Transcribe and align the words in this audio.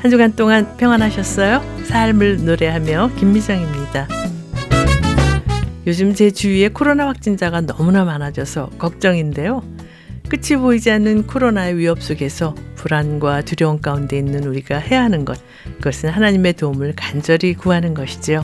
한 0.00 0.10
주간 0.10 0.34
동안 0.34 0.78
평안하셨어요? 0.78 1.62
삶을 1.84 2.46
노래하며 2.46 3.10
김미정입니다. 3.18 4.08
요즘 5.86 6.14
제 6.14 6.30
주위에 6.30 6.68
코로나 6.68 7.06
확진자가 7.06 7.60
너무나 7.60 8.04
많아져서 8.04 8.70
걱정인데요. 8.78 9.62
끝이 10.30 10.58
보이지 10.58 10.90
않는 10.90 11.26
코로나의 11.26 11.76
위협 11.76 12.02
속에서 12.02 12.54
불안과 12.76 13.42
두려움 13.42 13.82
가운데 13.82 14.16
있는 14.16 14.44
우리가 14.44 14.78
해야 14.78 15.02
하는 15.02 15.26
것, 15.26 15.38
그것은 15.76 16.08
하나님의 16.08 16.54
도움을 16.54 16.94
간절히 16.96 17.52
구하는 17.52 17.92
것이지요. 17.92 18.42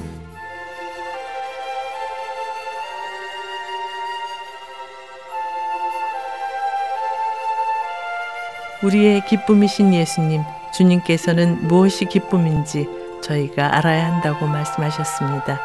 우리의 8.82 9.24
기쁨이신 9.24 9.94
예수님, 9.94 10.42
주님께서는 10.76 11.66
무엇이 11.68 12.04
기쁨인지 12.04 12.88
저희가 13.22 13.76
알아야 13.76 14.12
한다고 14.12 14.46
말씀하셨습니다. 14.46 15.58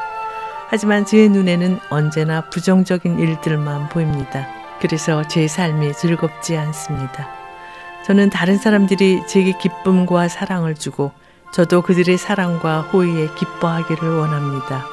하지만 0.69 1.05
제 1.05 1.27
눈에는 1.27 1.79
언제나 1.89 2.49
부정적인 2.49 3.19
일들만 3.19 3.89
보입니다. 3.89 4.47
그래서 4.79 5.27
제 5.27 5.47
삶이 5.47 5.93
즐겁지 5.93 6.57
않습니다. 6.57 7.27
저는 8.05 8.29
다른 8.29 8.57
사람들이 8.57 9.27
제게 9.27 9.51
기쁨과 9.57 10.27
사랑을 10.27 10.75
주고 10.75 11.11
저도 11.53 11.81
그들의 11.81 12.17
사랑과 12.17 12.81
호의에 12.81 13.27
기뻐하기를 13.35 14.17
원합니다. 14.17 14.85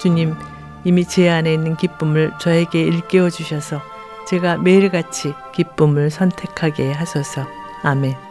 주님, 0.00 0.34
이미 0.82 1.04
제 1.06 1.30
안에 1.30 1.54
있는 1.54 1.76
기쁨을 1.76 2.32
저에게 2.40 2.82
일깨워 2.82 3.30
주셔서 3.30 3.80
제가 4.26 4.56
매일같이 4.58 5.32
기쁨을 5.54 6.10
선택하게 6.10 6.92
하소서. 6.92 7.46
아멘. 7.82 8.23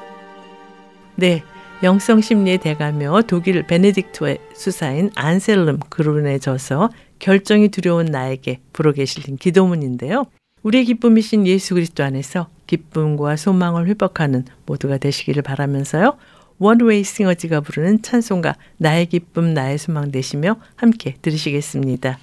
네. 1.15 1.43
영성 1.83 2.21
심리의 2.21 2.59
대가며 2.59 3.23
독일 3.27 3.67
베네딕토의 3.67 4.39
수사인 4.53 5.11
안셀름 5.15 5.79
그룬에 5.89 6.39
져서 6.39 6.89
결정이 7.19 7.69
두려운 7.69 8.05
나에게 8.05 8.61
부르게 8.71 9.03
실린 9.03 9.35
기도문인데요. 9.35 10.23
우리의 10.61 10.85
기쁨이신 10.85 11.45
예수 11.45 11.73
그리스도 11.73 12.05
안에서 12.05 12.47
기쁨과 12.67 13.35
소망을 13.35 13.87
회복하는 13.87 14.45
모두가 14.65 14.97
되시기를 14.97 15.43
바라면서요. 15.43 16.17
원웨이 16.57 17.03
싱어지가 17.03 17.59
부르는 17.59 18.01
찬송가 18.01 18.55
나의 18.77 19.07
기쁨 19.07 19.53
나의 19.53 19.77
소망 19.77 20.09
되시며 20.09 20.55
함께 20.75 21.15
들으시겠습니다. 21.21 22.17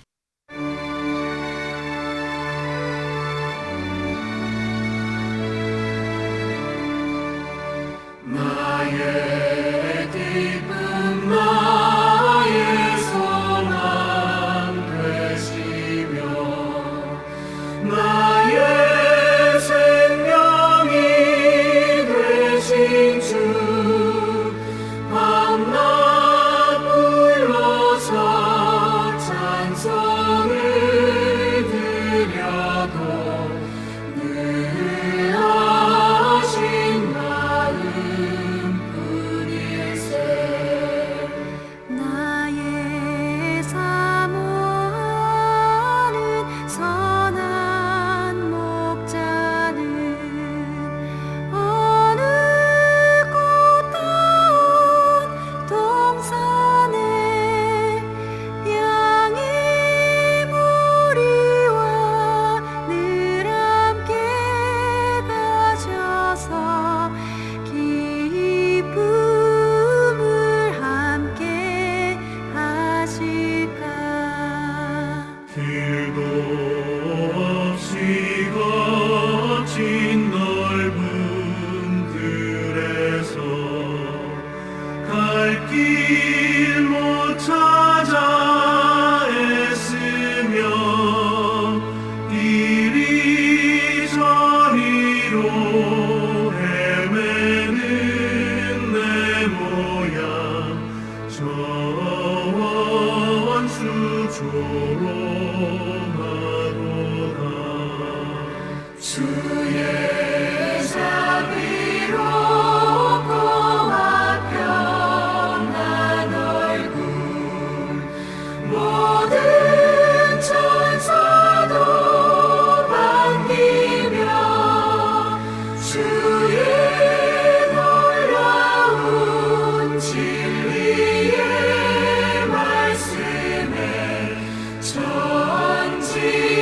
see. 136.20 136.59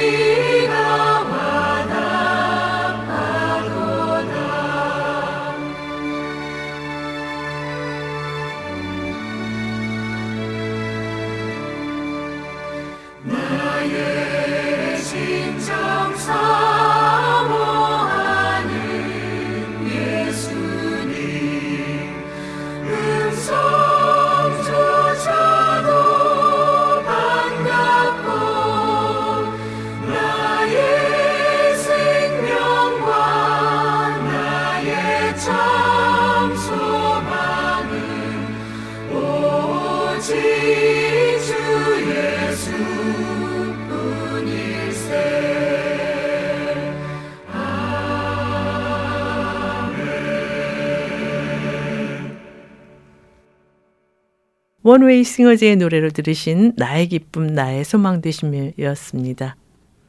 원웨이 54.88 55.22
싱어즈의 55.22 55.76
노래로 55.76 56.08
들으신 56.08 56.72
나의 56.76 57.08
기쁨 57.08 57.48
나의 57.48 57.84
소망 57.84 58.22
되심이었습니다. 58.22 59.54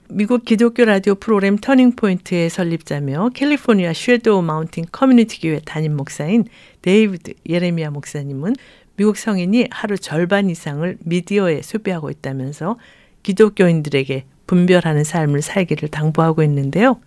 미국 0.07 0.45
기독교 0.45 0.85
라디오 0.85 1.15
프로그램 1.15 1.57
터닝 1.57 1.97
포인트의 1.97 2.49
설립자며 2.49 3.31
캘리포니아 3.33 3.91
쉐도우 3.91 4.41
마운틴 4.41 4.85
커뮤니티 4.89 5.41
교회 5.41 5.59
담임 5.65 5.97
목사인 5.97 6.45
데이비드 6.81 7.33
예레미야 7.49 7.89
목사님은 7.89 8.55
미국 8.95 9.17
성인이 9.17 9.67
하루 9.69 9.97
절반 9.97 10.49
이상을 10.49 10.97
미디어에 11.03 11.61
소비하고 11.61 12.09
있다면서 12.09 12.77
기독교인들에게 13.23 14.23
분별하는 14.47 15.03
삶을 15.03 15.41
살기를 15.41 15.89
당부하고 15.89 16.41
있는데요. 16.43 17.01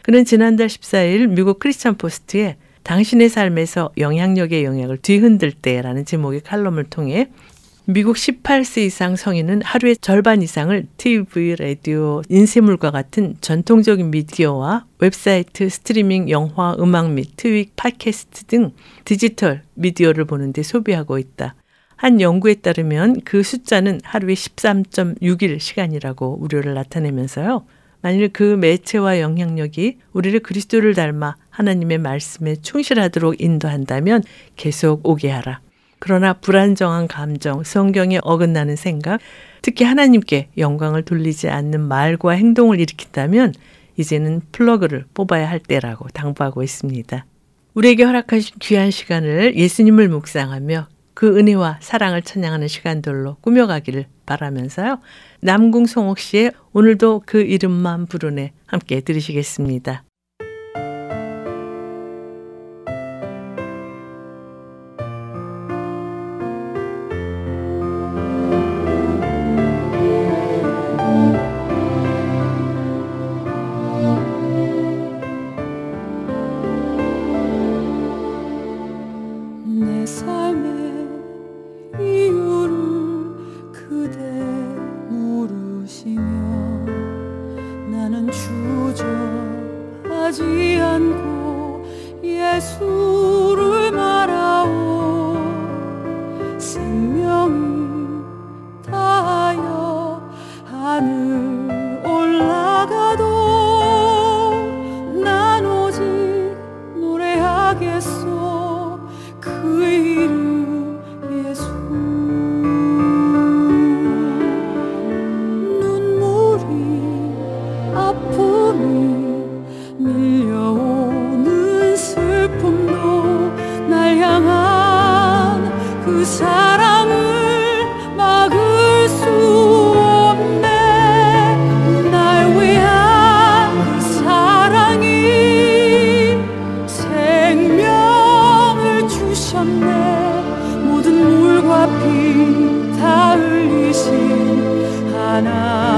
그는 0.00 0.24
지난달 0.24 0.68
14일 0.68 1.28
미국 1.28 1.58
크리스천 1.58 1.96
포스트에 1.96 2.56
당신의 2.82 3.28
삶에서 3.28 3.90
영향력의 3.96 4.64
영향을 4.64 4.98
뒤흔들 4.98 5.52
때라는 5.52 6.04
제목의 6.04 6.40
칼럼을 6.40 6.84
통해 6.84 7.28
미국 7.84 8.14
18세 8.14 8.82
이상 8.82 9.16
성인은 9.16 9.62
하루의 9.62 9.96
절반 9.96 10.40
이상을 10.40 10.86
TV, 10.98 11.56
라디오, 11.56 12.22
인쇄물과 12.28 12.92
같은 12.92 13.34
전통적인 13.40 14.10
미디어와 14.12 14.86
웹사이트, 15.00 15.68
스트리밍, 15.68 16.30
영화, 16.30 16.76
음악 16.78 17.10
및 17.10 17.36
트윗, 17.36 17.72
팟캐스트 17.74 18.44
등 18.44 18.70
디지털 19.04 19.62
미디어를 19.74 20.26
보는데 20.26 20.62
소비하고 20.62 21.18
있다. 21.18 21.56
한 21.96 22.20
연구에 22.20 22.54
따르면 22.54 23.22
그 23.24 23.42
숫자는 23.42 24.00
하루에 24.04 24.34
13.61시간이라고 24.34 26.38
우려를 26.40 26.74
나타내면서요. 26.74 27.64
만일 28.02 28.28
그 28.32 28.42
매체와 28.42 29.20
영향력이 29.20 29.98
우리를 30.12 30.38
그리스도를 30.40 30.94
닮아 30.94 31.36
하나님의 31.50 31.98
말씀에 31.98 32.56
충실하도록 32.56 33.40
인도한다면 33.40 34.22
계속 34.56 35.06
오게 35.08 35.30
하라. 35.30 35.60
그러나 36.00 36.32
불안정한 36.32 37.06
감정, 37.06 37.62
성경에 37.62 38.18
어긋나는 38.22 38.74
생각, 38.74 39.20
특히 39.62 39.84
하나님께 39.84 40.48
영광을 40.58 41.04
돌리지 41.04 41.48
않는 41.48 41.80
말과 41.80 42.32
행동을 42.32 42.80
일으킨다면 42.80 43.54
이제는 43.96 44.40
플러그를 44.50 45.04
뽑아야 45.14 45.48
할 45.48 45.60
때라고 45.60 46.08
당부하고 46.08 46.64
있습니다. 46.64 47.24
우리에게 47.74 48.02
허락하신 48.02 48.56
귀한 48.58 48.90
시간을 48.90 49.56
예수님을 49.56 50.08
묵상하며 50.08 50.88
그 51.14 51.38
은혜와 51.38 51.78
사랑을 51.80 52.22
찬양하는 52.22 52.68
시간들로 52.68 53.36
꾸며가기를 53.40 54.06
바라면서요. 54.26 55.00
남궁 55.40 55.86
송옥 55.86 56.18
씨의 56.18 56.52
오늘도 56.72 57.24
그 57.26 57.42
이름만 57.42 58.06
부르네 58.06 58.52
함께 58.66 59.00
들으시겠습니다. 59.00 60.04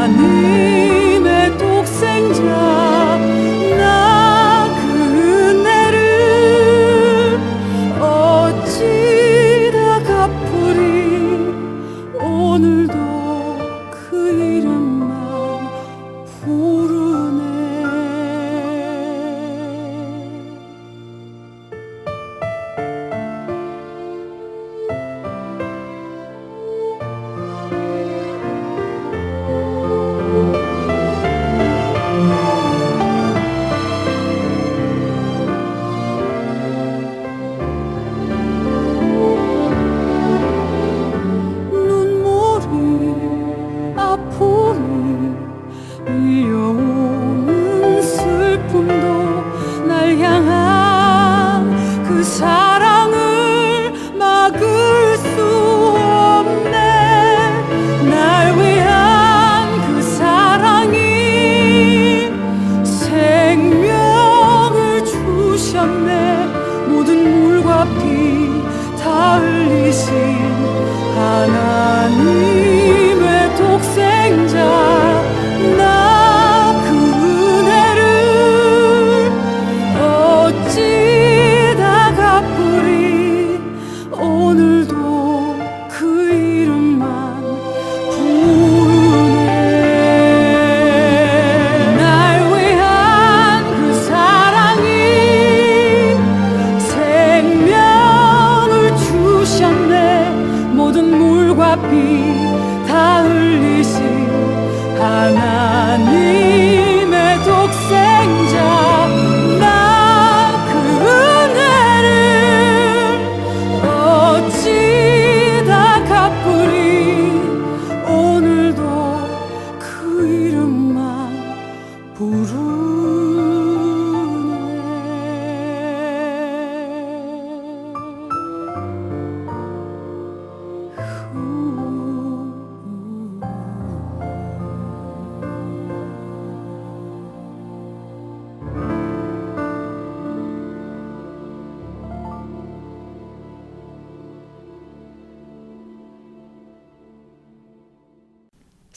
흘리 0.06 0.63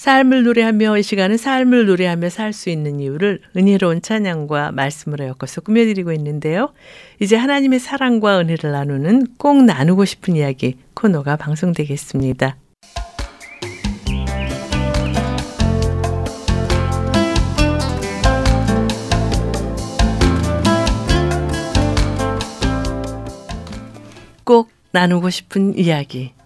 삶을 0.07 0.43
노래하며 0.43 0.99
이 0.99 1.03
시간은 1.03 1.35
삶을 1.35 1.85
노래하며 1.85 2.29
살 2.29 2.53
수 2.53 2.69
있는 2.69 3.01
이유를 3.01 3.41
은혜로운 3.57 4.01
찬양과 4.01 4.71
말씀으로 4.71 5.25
엮어서 5.25 5.59
꾸며드리고 5.59 6.13
있는데요. 6.13 6.71
이제 7.19 7.35
하나님의 7.35 7.79
사랑과 7.79 8.39
은혜를 8.39 8.71
나누는 8.71 9.35
꼭 9.37 9.65
나누고 9.65 10.05
싶은 10.05 10.37
이야기 10.37 10.77
코너가 10.93 11.35
방송되겠습니다. 11.35 12.55
꼭 24.45 24.69
나누고 24.91 25.29
싶은 25.29 25.77
이야기 25.77 26.36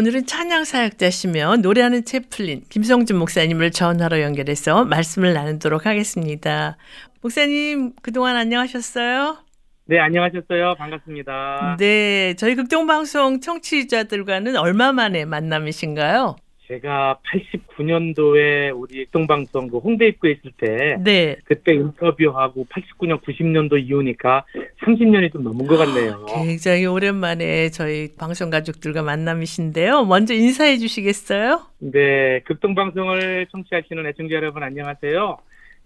오늘은 0.00 0.24
찬양 0.24 0.64
사역자시며 0.64 1.56
노래하는 1.58 2.06
채플린 2.06 2.62
김성준 2.70 3.18
목사님을 3.18 3.70
전화로 3.70 4.22
연결해서 4.22 4.86
말씀을 4.86 5.34
나누도록 5.34 5.84
하겠습니다. 5.84 6.78
목사님 7.20 7.92
그동안 8.00 8.36
안녕하셨어요? 8.36 9.36
네, 9.84 9.98
안녕하셨어요. 9.98 10.76
반갑습니다. 10.78 11.76
네, 11.78 12.32
저희 12.38 12.54
극동방송 12.54 13.40
청취자들과는 13.40 14.56
얼마 14.56 14.92
만에 14.92 15.26
만남이신가요? 15.26 16.36
제가 16.70 17.18
89년도에 17.26 18.72
우리 18.72 19.04
동방송 19.10 19.68
그 19.68 19.78
홍대 19.78 20.06
입구에 20.06 20.32
있을 20.38 20.52
때 20.56 20.96
네. 21.02 21.36
그때 21.44 21.74
인터뷰하고 21.74 22.64
89년 22.66 23.20
90년도 23.20 23.82
이후니까 23.82 24.44
30년이 24.84 25.32
좀 25.32 25.42
넘은 25.42 25.66
것 25.66 25.76
같네요. 25.78 26.24
굉장히 26.26 26.86
오랜만에 26.86 27.70
저희 27.70 28.14
방송 28.16 28.50
가족들과 28.50 29.02
만남이신데요. 29.02 30.04
먼저 30.04 30.32
인사해 30.32 30.78
주시겠어요? 30.78 31.60
네, 31.80 32.40
극동방송을 32.44 33.48
청취하시는 33.50 34.06
애청자 34.06 34.36
여러분 34.36 34.62
안녕하세요. 34.62 35.38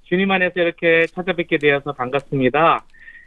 주님 0.02 0.30
안에서 0.30 0.60
이렇게 0.60 1.06
찾아뵙게 1.06 1.56
되어서 1.56 1.94
반갑습니다. 1.94 2.84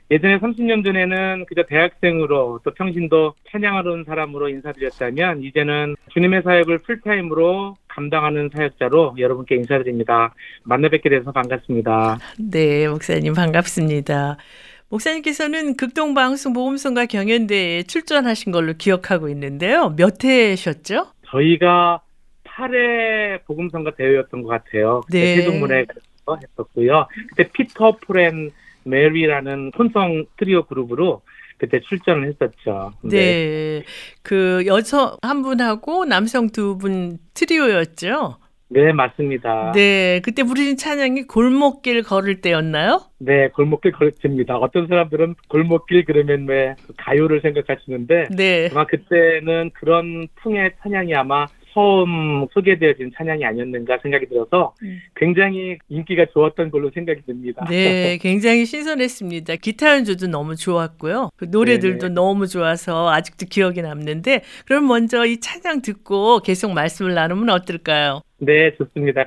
예전에 0.09 0.39
30년 0.39 0.85
전에는 0.85 1.45
그저 1.47 1.63
대학생으로 1.63 2.61
또 2.63 2.71
평신도 2.71 3.33
찬양하러 3.51 3.91
온 3.91 4.03
사람으로 4.05 4.47
인사드렸다면 4.49 5.43
이제는 5.43 5.95
주님의 6.13 6.43
사역을 6.43 6.79
풀타임으로 6.79 7.75
감당하는 7.89 8.49
사역자로 8.53 9.15
여러분께 9.17 9.55
인사드립니다. 9.55 10.33
만나 10.63 10.87
뵙게 10.87 11.09
돼서 11.09 11.31
반갑습니다. 11.31 12.19
네, 12.39 12.87
목사님 12.87 13.33
반갑습니다. 13.33 14.37
목사님께서는 14.89 15.75
극동방송 15.75 16.53
복음성가 16.53 17.07
경연대회에 17.07 17.83
출전하신 17.83 18.53
걸로 18.53 18.73
기억하고 18.77 19.27
있는데요. 19.29 19.93
몇 19.97 20.23
회셨죠? 20.23 21.07
저희가 21.25 21.99
8회 22.45 23.43
복음성가 23.45 23.95
대회였던 23.95 24.43
것 24.43 24.49
같아요. 24.49 25.01
네. 25.11 25.35
세종문화 25.35 25.85
했었고요. 26.41 27.07
그때 27.29 27.49
피터 27.51 27.97
프렌 28.07 28.51
메리라는 28.89 29.71
혼성 29.77 30.25
트리오 30.37 30.63
그룹으로 30.65 31.21
그때 31.57 31.79
출전을 31.79 32.27
했었죠. 32.27 32.91
네. 33.03 33.09
네. 33.09 33.83
그 34.23 34.63
여성 34.67 35.17
한 35.21 35.41
분하고 35.41 36.05
남성 36.05 36.49
두 36.49 36.77
분 36.77 37.17
트리오였죠? 37.33 38.37
네, 38.69 38.91
맞습니다. 38.91 39.71
네, 39.73 40.19
그때 40.25 40.43
부르신 40.43 40.75
찬양이 40.75 41.23
골목길 41.23 42.03
걸을 42.03 42.41
때였나요? 42.41 43.01
네, 43.17 43.47
골목길 43.49 43.93
걸을 43.93 44.11
때입니다. 44.21 44.57
어떤 44.57 44.87
사람들은 44.87 45.35
골목길 45.47 46.03
그러면 46.03 46.45
왜 46.49 46.75
가요를 46.97 47.39
생각하시는데, 47.41 48.27
네. 48.35 48.69
아마 48.71 48.85
그때는 48.85 49.71
그런 49.73 50.27
풍의 50.43 50.73
찬양이 50.83 51.15
아마 51.15 51.45
처음 51.77 52.47
소개되어진 52.53 53.11
찬양이 53.15 53.45
아니었는가 53.45 53.99
생각이 54.01 54.25
들어서 54.27 54.73
음. 54.81 54.99
굉장히 55.15 55.77
인기가 55.89 56.25
좋았던 56.33 56.71
걸로 56.71 56.89
생각이 56.91 57.21
듭니다. 57.27 57.63
네, 57.69 58.17
굉장히 58.19 58.65
신선했습니다. 58.65 59.57
기타 59.57 59.93
연주도 59.93 60.25
너무 60.25 60.55
좋았고요. 60.55 61.29
그 61.37 61.45
노래들도 61.45 62.07
네네. 62.07 62.13
너무 62.15 62.47
좋아서 62.47 63.11
아직도 63.11 63.45
기억이 63.47 63.83
남는데 63.83 64.41
그럼 64.65 64.87
먼저 64.87 65.23
이 65.27 65.39
찬양 65.39 65.83
듣고 65.83 66.39
계속 66.39 66.73
말씀을 66.73 67.13
나누면 67.13 67.49
어떨까요? 67.49 68.21
네, 68.39 68.75
좋습니다. 68.77 69.25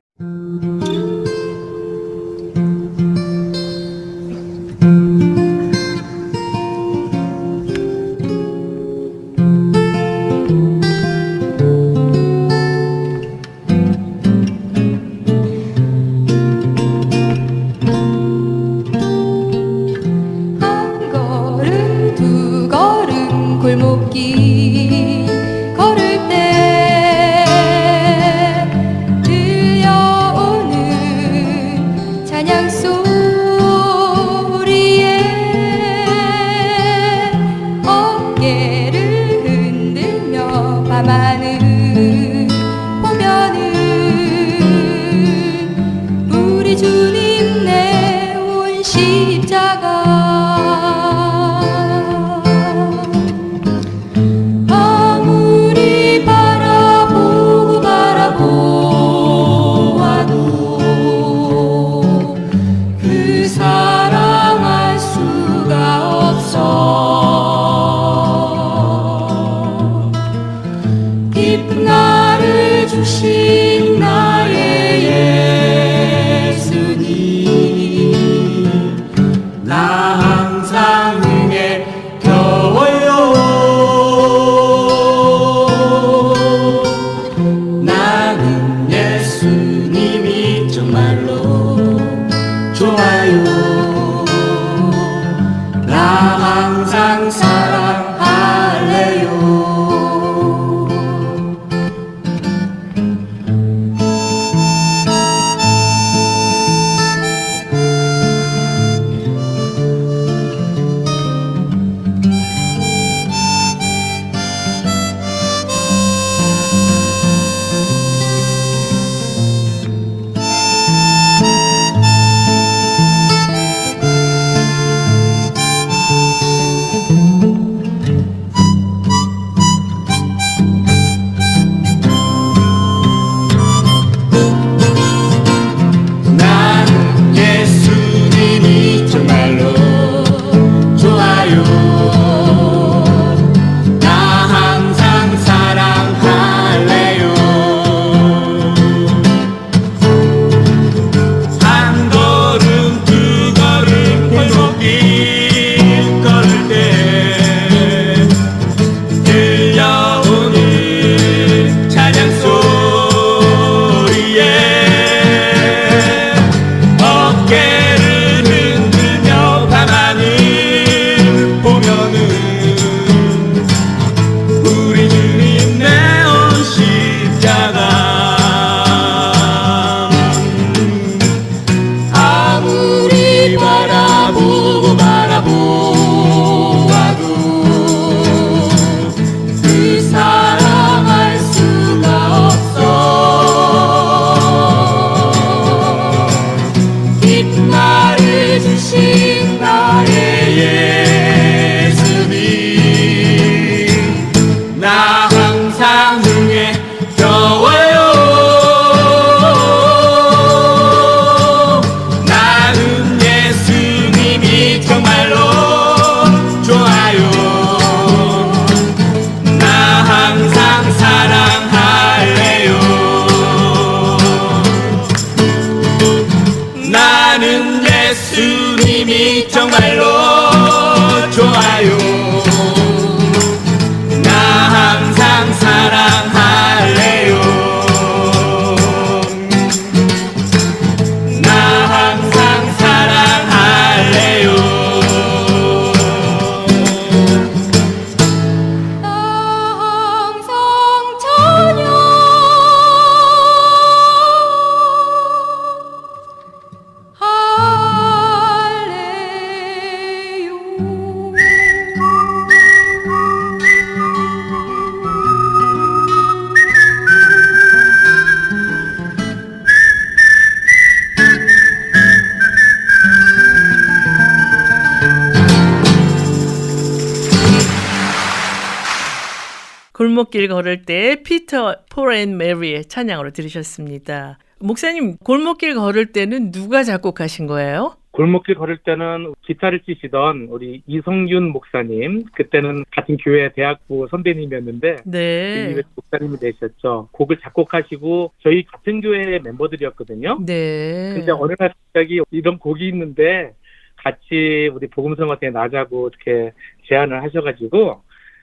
골목길 280.00 280.49
걸을 280.49 280.80
때 280.87 281.23
피터 281.23 281.77
폴앤 281.90 282.38
메리의 282.38 282.87
찬양으로 282.87 283.33
들으셨습니다. 283.33 284.38
목사님, 284.59 285.18
골목길 285.18 285.75
걸을 285.75 286.07
때는 286.07 286.53
누가 286.53 286.83
작곡하신 286.83 287.46
거예요? 287.46 287.96
골목길 288.12 288.55
걸을 288.55 288.79
때는 288.79 289.35
기타를 289.42 289.81
치시던 289.81 290.46
우리 290.48 290.83
이성윤 290.87 291.51
목사님, 291.51 292.25
그때는 292.35 292.87
같은 292.90 293.18
교회 293.18 293.53
대학부 293.53 294.09
선배님이었는데 294.11 294.96
네. 295.05 295.75
이 295.77 295.83
목사님이 295.94 296.38
되셨죠. 296.38 297.11
곡을 297.12 297.37
작곡하시고 297.42 298.33
저희 298.42 298.64
같은 298.64 299.03
교회 299.03 299.38
멤버들이었거든요. 299.38 300.38
네. 300.46 301.12
근데 301.14 301.31
어느 301.33 301.53
날 301.59 301.75
갑자기 301.92 302.22
이런 302.31 302.59
곡이 302.59 302.88
있는데 302.88 303.53
같이 303.96 304.70
우리 304.72 304.87
복음성화에 304.87 305.51
나자고 305.53 306.09
이렇게 306.09 306.55
제안을 306.88 307.22
하셔가지고 307.22 308.01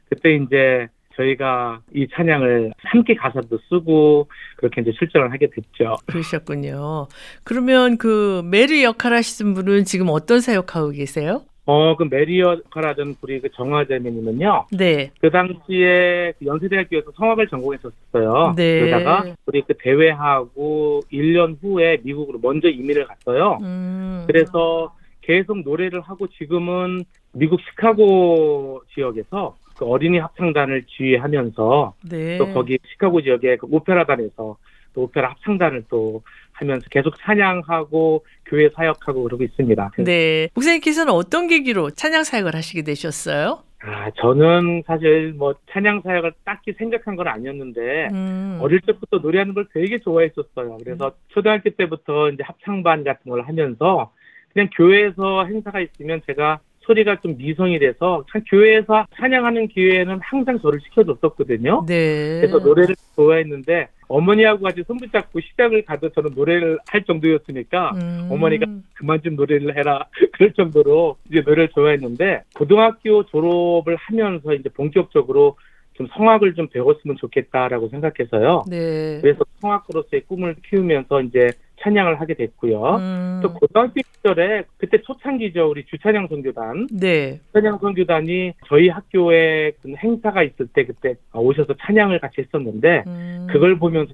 그때 0.10 0.36
이제 0.36 0.88
저희가 1.18 1.82
이 1.94 2.08
찬양을 2.14 2.74
함께 2.78 3.16
가사도 3.16 3.60
쓰고 3.70 4.28
그렇게 4.56 4.82
이제 4.82 4.92
출전을 4.94 5.32
하게 5.32 5.48
됐죠. 5.50 5.96
그러셨군요. 6.06 7.08
그러면 7.44 7.98
그 7.98 8.42
메리 8.46 8.84
역할 8.84 9.14
하시는 9.14 9.54
분은 9.54 9.84
지금 9.86 10.08
어떤 10.10 10.40
사역하고 10.40 10.92
계세요? 10.92 11.42
어, 11.66 11.98
그 11.98 12.06
메리 12.10 12.40
역할하던 12.40 13.16
우리 13.22 13.42
그 13.42 13.50
정화자매님은요. 13.52 14.68
네. 14.72 15.12
그 15.20 15.30
당시에 15.30 16.32
그 16.40 16.46
연세대학교에서 16.46 17.12
성악을 17.18 17.48
전공했었어요. 17.50 18.54
네. 18.56 18.80
그러다가 18.80 19.36
우리 19.46 19.62
그 19.64 19.74
대회하고 19.78 21.02
1년 21.12 21.58
후에 21.62 21.98
미국으로 22.04 22.40
먼저 22.42 22.70
이민을 22.70 23.06
갔어요. 23.08 23.58
음. 23.62 24.24
그래서 24.28 24.96
계속 25.22 25.60
노래를 25.60 26.00
하고 26.00 26.28
지금은 26.28 27.04
미국 27.34 27.60
시카고 27.60 28.84
지역에서 28.96 29.58
그 29.78 29.86
어린이 29.86 30.18
합창단을 30.18 30.84
지휘하면서 30.88 31.94
네. 32.10 32.38
또 32.38 32.52
거기 32.54 32.80
시카고 32.92 33.22
지역의 33.22 33.58
그 33.58 33.68
오페라단에서 33.70 34.58
또 34.94 35.02
오페라 35.02 35.30
합창단을 35.30 35.86
또 35.90 36.24
하면서 36.54 36.84
계속 36.90 37.14
찬양하고 37.20 38.26
교회 38.46 38.70
사역하고 38.70 39.24
그러고 39.24 39.44
있습니다. 39.44 39.92
네. 40.00 40.50
목사님께서는 40.56 41.14
어떤 41.14 41.48
계기로 41.48 41.92
찬양 41.92 42.24
사역을 42.24 42.56
하시게 42.56 42.82
되셨어요? 42.82 43.64
아, 43.80 44.10
저는 44.16 44.82
사실 44.88 45.34
뭐 45.34 45.54
찬양 45.72 46.02
사역을 46.02 46.34
딱히 46.44 46.74
생각한 46.74 47.16
건 47.16 47.28
아니었는데 47.28 48.08
음. 48.12 48.58
어릴 48.60 48.80
때부터 48.82 49.20
노래하는 49.20 49.54
걸 49.54 49.68
되게 49.72 50.00
좋아했었어요. 50.00 50.78
그래서 50.84 51.12
초등학교 51.28 51.70
때부터 51.70 52.32
이제 52.32 52.42
합창반 52.44 53.04
같은 53.04 53.30
걸 53.30 53.44
하면서 53.44 54.12
그냥 54.52 54.70
교회에서 54.76 55.46
행사가 55.46 55.80
있으면 55.82 56.22
제가 56.26 56.60
소리가 56.88 57.18
좀 57.22 57.38
미성이 57.38 57.78
돼서 57.78 58.24
참 58.32 58.42
교회에서 58.50 59.06
찬양하는 59.16 59.68
기회에는 59.68 60.20
항상 60.22 60.60
저를 60.60 60.80
시켜줬었거든요. 60.86 61.86
네. 61.88 62.40
그래서 62.40 62.58
노래를 62.60 62.96
좋아했는데 63.16 63.90
어머니하고 64.08 64.64
같이 64.64 64.84
손붙잡고 64.88 65.42
시작을 65.42 65.84
가도 65.84 66.10
저는 66.10 66.32
노래를 66.34 66.80
할 66.88 67.04
정도였으니까 67.04 67.92
음. 67.96 68.30
어머니가 68.32 68.66
그만 68.94 69.22
좀 69.22 69.36
노래를 69.36 69.76
해라 69.78 70.06
그럴 70.34 70.54
정도로 70.54 71.18
이제 71.30 71.42
노래를 71.42 71.70
좋아했는데 71.70 72.44
고등학교 72.56 73.26
졸업을 73.26 73.98
하면서 73.98 74.54
이제 74.54 74.70
본격적으로 74.70 75.58
좀 75.94 76.08
성악을 76.16 76.54
좀 76.54 76.68
배웠으면 76.70 77.18
좋겠다라고 77.18 77.90
생각해서요. 77.90 78.64
네. 78.70 79.20
그래서 79.22 79.44
성악으로서의 79.60 80.22
꿈을 80.28 80.56
키우면서 80.70 81.22
이제 81.24 81.50
찬양을 81.82 82.20
하게 82.20 82.34
됐고요. 82.34 82.96
음. 82.98 83.40
또 83.42 83.54
고등학교 83.54 84.02
시절에 84.16 84.64
그때 84.78 85.02
초창기죠 85.02 85.70
우리 85.70 85.86
주찬양 85.86 86.28
선교단 86.28 86.88
네. 86.92 87.40
찬양 87.54 87.80
선교단이 87.80 88.54
저희 88.68 88.90
학교에 88.90 89.72
그 89.82 89.94
행사가 89.98 90.44
있을 90.44 90.68
때 90.68 90.86
그때 90.86 91.16
오셔서 91.34 91.76
찬양을 91.82 92.20
같이 92.20 92.42
했었는데 92.42 93.04
음. 93.08 93.48
그걸 93.50 93.78
보면서 93.78 94.12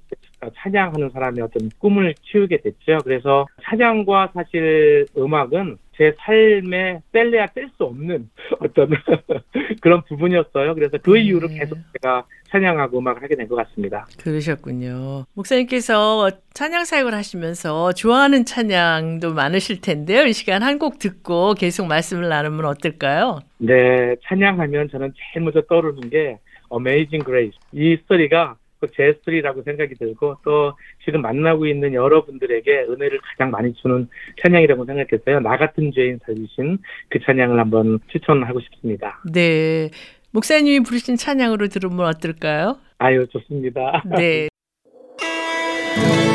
찬양하는 0.55 1.09
사람의 1.11 1.43
어떤 1.43 1.69
꿈을 1.79 2.13
키우게 2.21 2.57
됐죠. 2.61 2.99
그래서 3.03 3.45
찬양과 3.63 4.31
사실 4.33 5.05
음악은 5.17 5.77
제 5.95 6.11
삶에 6.17 7.01
뗄래야 7.11 7.47
뗄 7.47 7.69
수 7.77 7.83
없는 7.83 8.27
어떤 8.59 8.89
그런 9.81 10.01
부분이었어요. 10.07 10.73
그래서 10.73 10.97
그 11.03 11.11
네. 11.11 11.21
이후로 11.21 11.47
계속 11.49 11.77
제가 11.93 12.25
찬양하고 12.49 12.97
음악을 12.99 13.21
하게 13.23 13.35
된 13.35 13.47
것 13.47 13.55
같습니다. 13.55 14.05
그러셨군요. 14.21 15.25
목사님께서 15.33 16.29
찬양 16.53 16.85
사역을 16.85 17.13
하시면서 17.13 17.93
좋아하는 17.93 18.45
찬양도 18.45 19.33
많으실 19.33 19.81
텐데요. 19.81 20.25
이 20.25 20.33
시간 20.33 20.61
한 20.63 20.79
곡 20.79 20.97
듣고 20.99 21.53
계속 21.53 21.85
말씀을 21.87 22.27
나누면 22.29 22.65
어떨까요? 22.65 23.39
네, 23.59 24.15
찬양하면 24.27 24.89
저는 24.89 25.13
제일 25.33 25.43
먼저 25.43 25.61
떠오르는 25.61 26.09
게 26.09 26.39
Amazing 26.73 27.23
Grace. 27.23 27.53
이 27.71 27.95
스토리가 28.01 28.55
그 28.83 28.91
제 28.95 29.13
스토리라고 29.19 29.63
생각이 29.63 29.95
들고 29.95 30.37
또 30.43 30.73
지금 31.05 31.21
만나고 31.21 31.65
있는 31.65 31.93
여러분들에게 31.93 32.85
은혜를 32.89 33.19
가장 33.21 33.51
많이 33.51 33.73
주는 33.75 34.09
찬양이라고 34.41 34.85
생각했어요. 34.85 35.39
나 35.39 35.57
같은 35.57 35.91
죄인 35.93 36.19
살리신 36.25 36.79
그 37.09 37.19
찬양을 37.19 37.59
한번 37.59 37.99
추천하고 38.11 38.59
싶습니다. 38.59 39.21
네. 39.31 39.89
목사님이 40.31 40.81
부르신 40.81 41.15
찬양으로 41.15 41.67
들으면 41.67 42.07
어떨까요? 42.07 42.77
아유, 42.97 43.25
좋습니다. 43.27 44.03
네. 44.17 44.47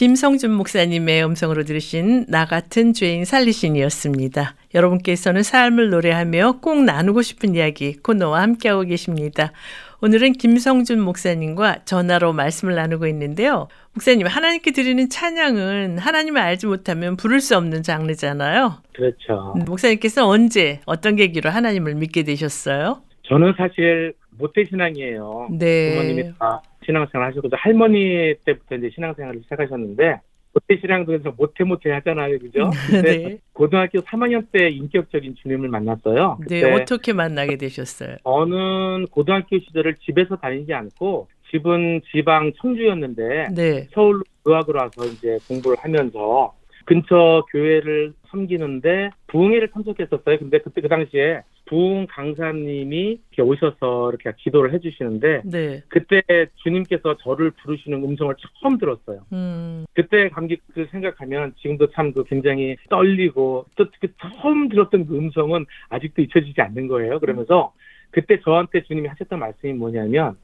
김성준 0.00 0.52
목사님의 0.52 1.22
음성으로 1.26 1.64
들으신 1.64 2.24
나 2.26 2.46
같은 2.46 2.94
죄인 2.94 3.26
살리신이었습니다. 3.26 4.54
여러분께서는 4.74 5.42
삶을 5.42 5.90
노래하며 5.90 6.60
꼭 6.62 6.84
나누고 6.84 7.20
싶은 7.20 7.54
이야기 7.54 7.92
코너와 7.98 8.40
함께하고 8.40 8.84
계십니다. 8.84 9.52
오늘은 10.00 10.32
김성준 10.32 11.02
목사님과 11.02 11.84
전화로 11.84 12.32
말씀을 12.32 12.76
나누고 12.76 13.08
있는데요. 13.08 13.68
목사님, 13.92 14.26
하나님께 14.26 14.70
드리는 14.70 15.06
찬양은 15.06 15.98
하나님을 15.98 16.40
알지 16.40 16.66
못하면 16.66 17.18
부를 17.18 17.42
수 17.42 17.54
없는 17.58 17.82
장르잖아요. 17.82 18.78
그렇죠. 18.94 19.52
목사님께서 19.66 20.26
언제 20.26 20.80
어떤 20.86 21.16
계기로 21.16 21.50
하나님을 21.50 21.96
믿게 21.96 22.22
되셨어요? 22.22 23.02
저는 23.24 23.52
사실 23.58 24.14
모태신앙이에요. 24.38 25.48
네. 25.58 25.90
부모님이 25.90 26.32
다 26.38 26.62
신앙생활 26.90 27.28
하셨고 27.28 27.48
할머니 27.52 28.34
때부터 28.44 28.76
이제 28.76 28.90
신앙생활을 28.94 29.40
시작하셨는데 29.44 30.20
모태신앙도 30.52 31.06
그래서 31.06 31.32
모태 31.36 31.62
모태 31.64 31.90
하잖아요, 31.92 32.38
그죠? 32.40 32.70
근데 32.88 33.16
네. 33.18 33.38
고등학교 33.52 34.00
3학년 34.00 34.46
때 34.50 34.68
인격적인 34.68 35.36
주님을 35.36 35.68
만났어요. 35.68 36.38
네, 36.48 36.60
그때 36.60 36.72
어떻게 36.72 37.12
만나게 37.12 37.56
되셨어요? 37.56 38.16
저는 38.24 39.06
고등학교 39.10 39.58
시절을 39.58 39.94
집에서 40.04 40.36
다니지 40.36 40.72
않고 40.72 41.28
집은 41.50 42.00
지방 42.10 42.52
청주였는데 42.60 43.48
네. 43.54 43.86
서울로 43.92 44.22
유학을 44.46 44.74
와서 44.74 45.06
이제 45.06 45.38
공부를 45.46 45.76
하면서 45.78 46.54
근처 46.90 47.44
교회를 47.52 48.14
섬기는데 48.30 49.10
부흥회를 49.28 49.68
참석했었어요. 49.68 50.38
근데 50.40 50.58
그때 50.58 50.80
그 50.80 50.88
당시에 50.88 51.42
부흥 51.66 52.08
강사님이 52.10 53.20
이렇게 53.30 53.42
오셔서 53.42 54.10
이렇게 54.10 54.32
기도를 54.36 54.72
해주시는데 54.74 55.42
네. 55.44 55.82
그때 55.86 56.20
주님께서 56.56 57.16
저를 57.18 57.52
부르시는 57.52 58.02
음성을 58.02 58.34
처음 58.60 58.76
들었어요. 58.76 59.20
음, 59.32 59.84
그때 59.94 60.28
감격을 60.30 60.88
생각하면 60.90 61.54
지금도 61.62 61.92
참 61.92 62.10
그 62.12 62.24
굉장히 62.24 62.74
떨리고 62.88 63.66
또 63.76 63.86
그 64.00 64.08
처음 64.42 64.68
들었던 64.68 65.06
그 65.06 65.16
음성은 65.16 65.66
아직도 65.90 66.22
잊혀지지 66.22 66.60
않는 66.60 66.88
거예요. 66.88 67.20
그러면서 67.20 67.72
그때 68.10 68.40
저한테 68.40 68.82
주님이 68.82 69.06
하셨던 69.06 69.38
말씀이 69.38 69.74
뭐냐면 69.74 70.36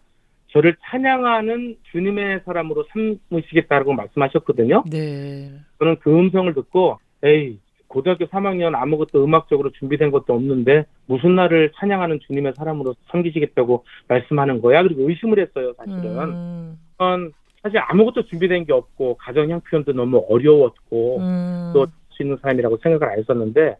저를 0.56 0.74
찬양하는 0.84 1.76
주님의 1.92 2.40
사람으로 2.46 2.86
삼으시겠다고 3.30 3.92
말씀하셨거든요. 3.92 4.84
네. 4.90 5.50
저는 5.78 5.96
그 6.00 6.10
음성을 6.10 6.52
듣고 6.54 6.98
에이 7.22 7.58
고등학교 7.88 8.24
3학년 8.24 8.74
아무것도 8.74 9.22
음악적으로 9.22 9.70
준비된 9.72 10.10
것도 10.10 10.32
없는데 10.32 10.86
무슨 11.06 11.34
나를 11.34 11.72
찬양하는 11.76 12.20
주님의 12.26 12.54
사람으로 12.56 12.94
섬기시겠다고 13.10 13.84
말씀하는 14.08 14.62
거야? 14.62 14.82
그리고 14.82 15.08
의심을 15.08 15.38
했어요, 15.40 15.74
사실은. 15.76 16.18
음, 16.18 16.78
전 16.96 17.32
사실 17.62 17.78
아무것도 17.78 18.26
준비된 18.26 18.64
게 18.64 18.72
없고 18.72 19.18
가정 19.18 19.50
형편도 19.50 19.92
너무 19.92 20.24
어려웠고 20.26 21.18
음, 21.18 21.70
또할수 21.74 22.22
있는 22.22 22.38
사람이라고 22.40 22.78
생각을 22.78 23.12
안 23.12 23.18
했었는데 23.18 23.76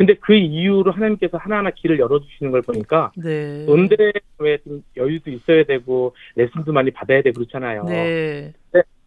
근데 0.00 0.14
그 0.14 0.34
이후로 0.34 0.92
하나님께서 0.92 1.36
하나하나 1.36 1.68
길을 1.68 1.98
열어주시는 1.98 2.52
걸 2.52 2.62
보니까 2.62 3.12
네. 3.16 3.66
은대 3.68 4.12
왜좀 4.38 4.82
여유도 4.96 5.30
있어야 5.30 5.62
되고 5.64 6.16
레슨도 6.36 6.72
많이 6.72 6.90
받아야 6.90 7.20
되고 7.20 7.34
그렇잖아요. 7.34 7.84
네. 7.84 8.54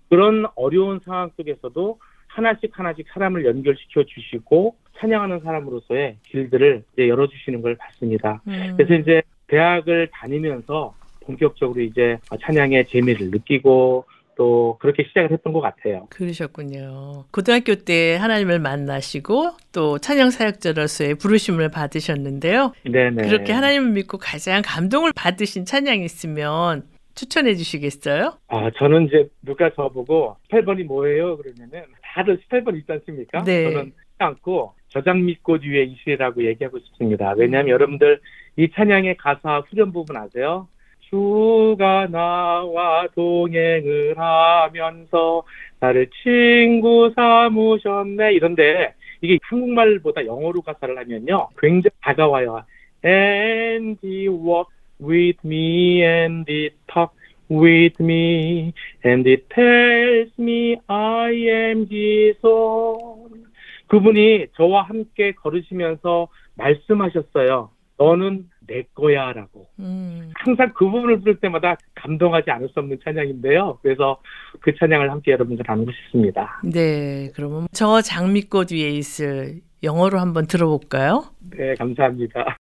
그런 0.08 0.46
어려운 0.54 1.00
상황 1.04 1.32
속에서도 1.36 1.98
하나씩 2.28 2.78
하나씩 2.78 3.08
사람을 3.12 3.44
연결시켜 3.44 4.04
주시고 4.04 4.76
찬양하는 5.00 5.40
사람으로서의 5.40 6.18
길들을 6.26 6.84
이제 6.94 7.10
열어주시는 7.10 7.64
걸 7.64 7.76
봤습니다. 7.76 8.44
음, 8.48 8.76
그래서 8.78 8.94
이제 8.94 9.24
대학을 9.48 10.10
다니면서 10.12 10.94
본격적으로 11.22 11.82
이제 11.82 12.20
찬양의 12.40 12.86
재미를 12.86 13.32
느끼고 13.32 14.06
또 14.36 14.78
그렇게 14.80 15.04
시작을 15.04 15.32
했던 15.32 15.54
것 15.54 15.62
같아요. 15.62 16.08
그러셨군요. 16.10 17.26
고등학교 17.32 17.76
때 17.76 18.16
하나님을 18.16 18.60
만나시고 18.60 19.52
또 19.72 19.98
찬양 20.00 20.32
사역자로서의 20.32 21.16
부르심을 21.16 21.70
받으셨는데요. 21.70 22.74
네네. 22.90 23.28
그렇게 23.28 23.54
하나님을 23.54 23.92
믿고 23.92 24.18
가장 24.18 24.62
감동을 24.66 25.12
받으신 25.16 25.66
찬양이 25.66 26.04
있으면 26.06 26.84
추천해 27.16 27.54
주시겠어요? 27.56 28.38
아, 28.48 28.72
저는 28.78 29.08
이제 29.08 29.28
누가 29.44 29.70
저보고 29.76 30.36
18번이 30.52 30.86
뭐예요? 30.86 31.38
그러면은 31.38 31.84
다들 32.02 32.40
18번 32.50 32.76
있지 32.78 32.92
않습니까? 32.92 33.44
네. 33.44 33.72
저는 33.72 33.94
않고 34.18 34.74
저장 34.88 35.26
밑꽃 35.26 35.64
위에 35.64 35.84
이시라고 35.84 36.46
얘기하고 36.46 36.80
싶습니다. 36.80 37.34
왜냐하면 37.36 37.68
음. 37.68 37.72
여러분들 37.72 38.20
이 38.58 38.70
찬양의 38.72 39.18
가사 39.18 39.64
후렴 39.70 39.92
부분 39.92 40.16
아세요? 40.18 40.68
주가 41.14 42.08
나와 42.08 43.06
동행을 43.14 44.18
하면서 44.18 45.44
나를 45.80 46.10
친구 46.24 47.14
삼으셨네 47.16 48.34
이런데 48.34 48.96
이게 49.22 49.38
한국말보다 49.44 50.26
영어로 50.26 50.64
가사를 50.64 50.98
하면요 50.98 51.50
굉장히 51.60 51.92
다가와요. 52.02 52.64
And 53.06 54.00
he 54.04 54.28
walked 54.28 54.74
with 55.00 55.38
me 55.46 56.02
and 56.04 56.52
he 56.52 56.72
talked 56.92 57.16
with 57.48 58.02
me 58.02 58.74
and 59.06 59.30
he 59.30 59.38
tells 59.54 60.32
me 60.40 60.78
I 60.88 61.32
am 61.32 61.86
his 61.92 62.40
own. 62.44 63.46
그분이 63.86 64.48
저와 64.56 64.82
함께 64.82 65.34
걸으시면서 65.34 66.28
말씀하셨어요. 66.56 67.70
너는 68.00 68.50
내 68.68 68.84
거야라고. 68.94 69.68
음, 69.80 70.32
항상 70.36 70.72
그 70.76 70.86
부분을 70.86 71.20
부를 71.20 71.40
때마다 71.40 71.76
감동하지 71.96 72.52
않을 72.52 72.70
수 72.70 72.80
없는 72.80 73.00
찬양인데요. 73.04 73.80
그래서 73.82 74.22
그 74.62 74.74
찬양을 74.76 75.10
함께 75.10 75.32
여러분들 75.32 75.64
나누고 75.68 75.92
싶습니다. 75.92 76.62
네. 76.64 77.30
그러면 77.36 77.68
저 77.74 78.02
장미꽃 78.02 78.72
위에 78.72 78.90
있을 78.90 79.62
영어로 79.84 80.20
한번 80.20 80.48
들어볼까요? 80.48 81.26
네, 81.52 81.76
감사합니다. 81.76 82.58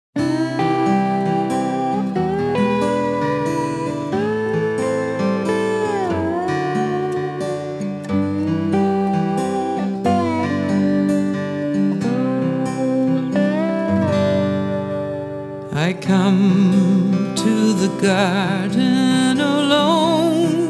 Come 16.03 17.35
to 17.37 17.73
the 17.75 17.89
garden 18.03 19.41
alone. 19.41 20.69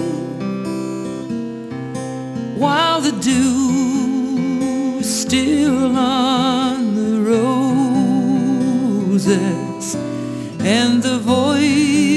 While 2.58 3.00
the 3.00 3.12
dew 3.12 4.98
is 5.00 5.22
still 5.22 5.96
on 5.96 6.94
the 6.94 7.22
roses 8.22 9.24
and 10.60 11.02
the 11.02 11.18
voice 11.18 12.11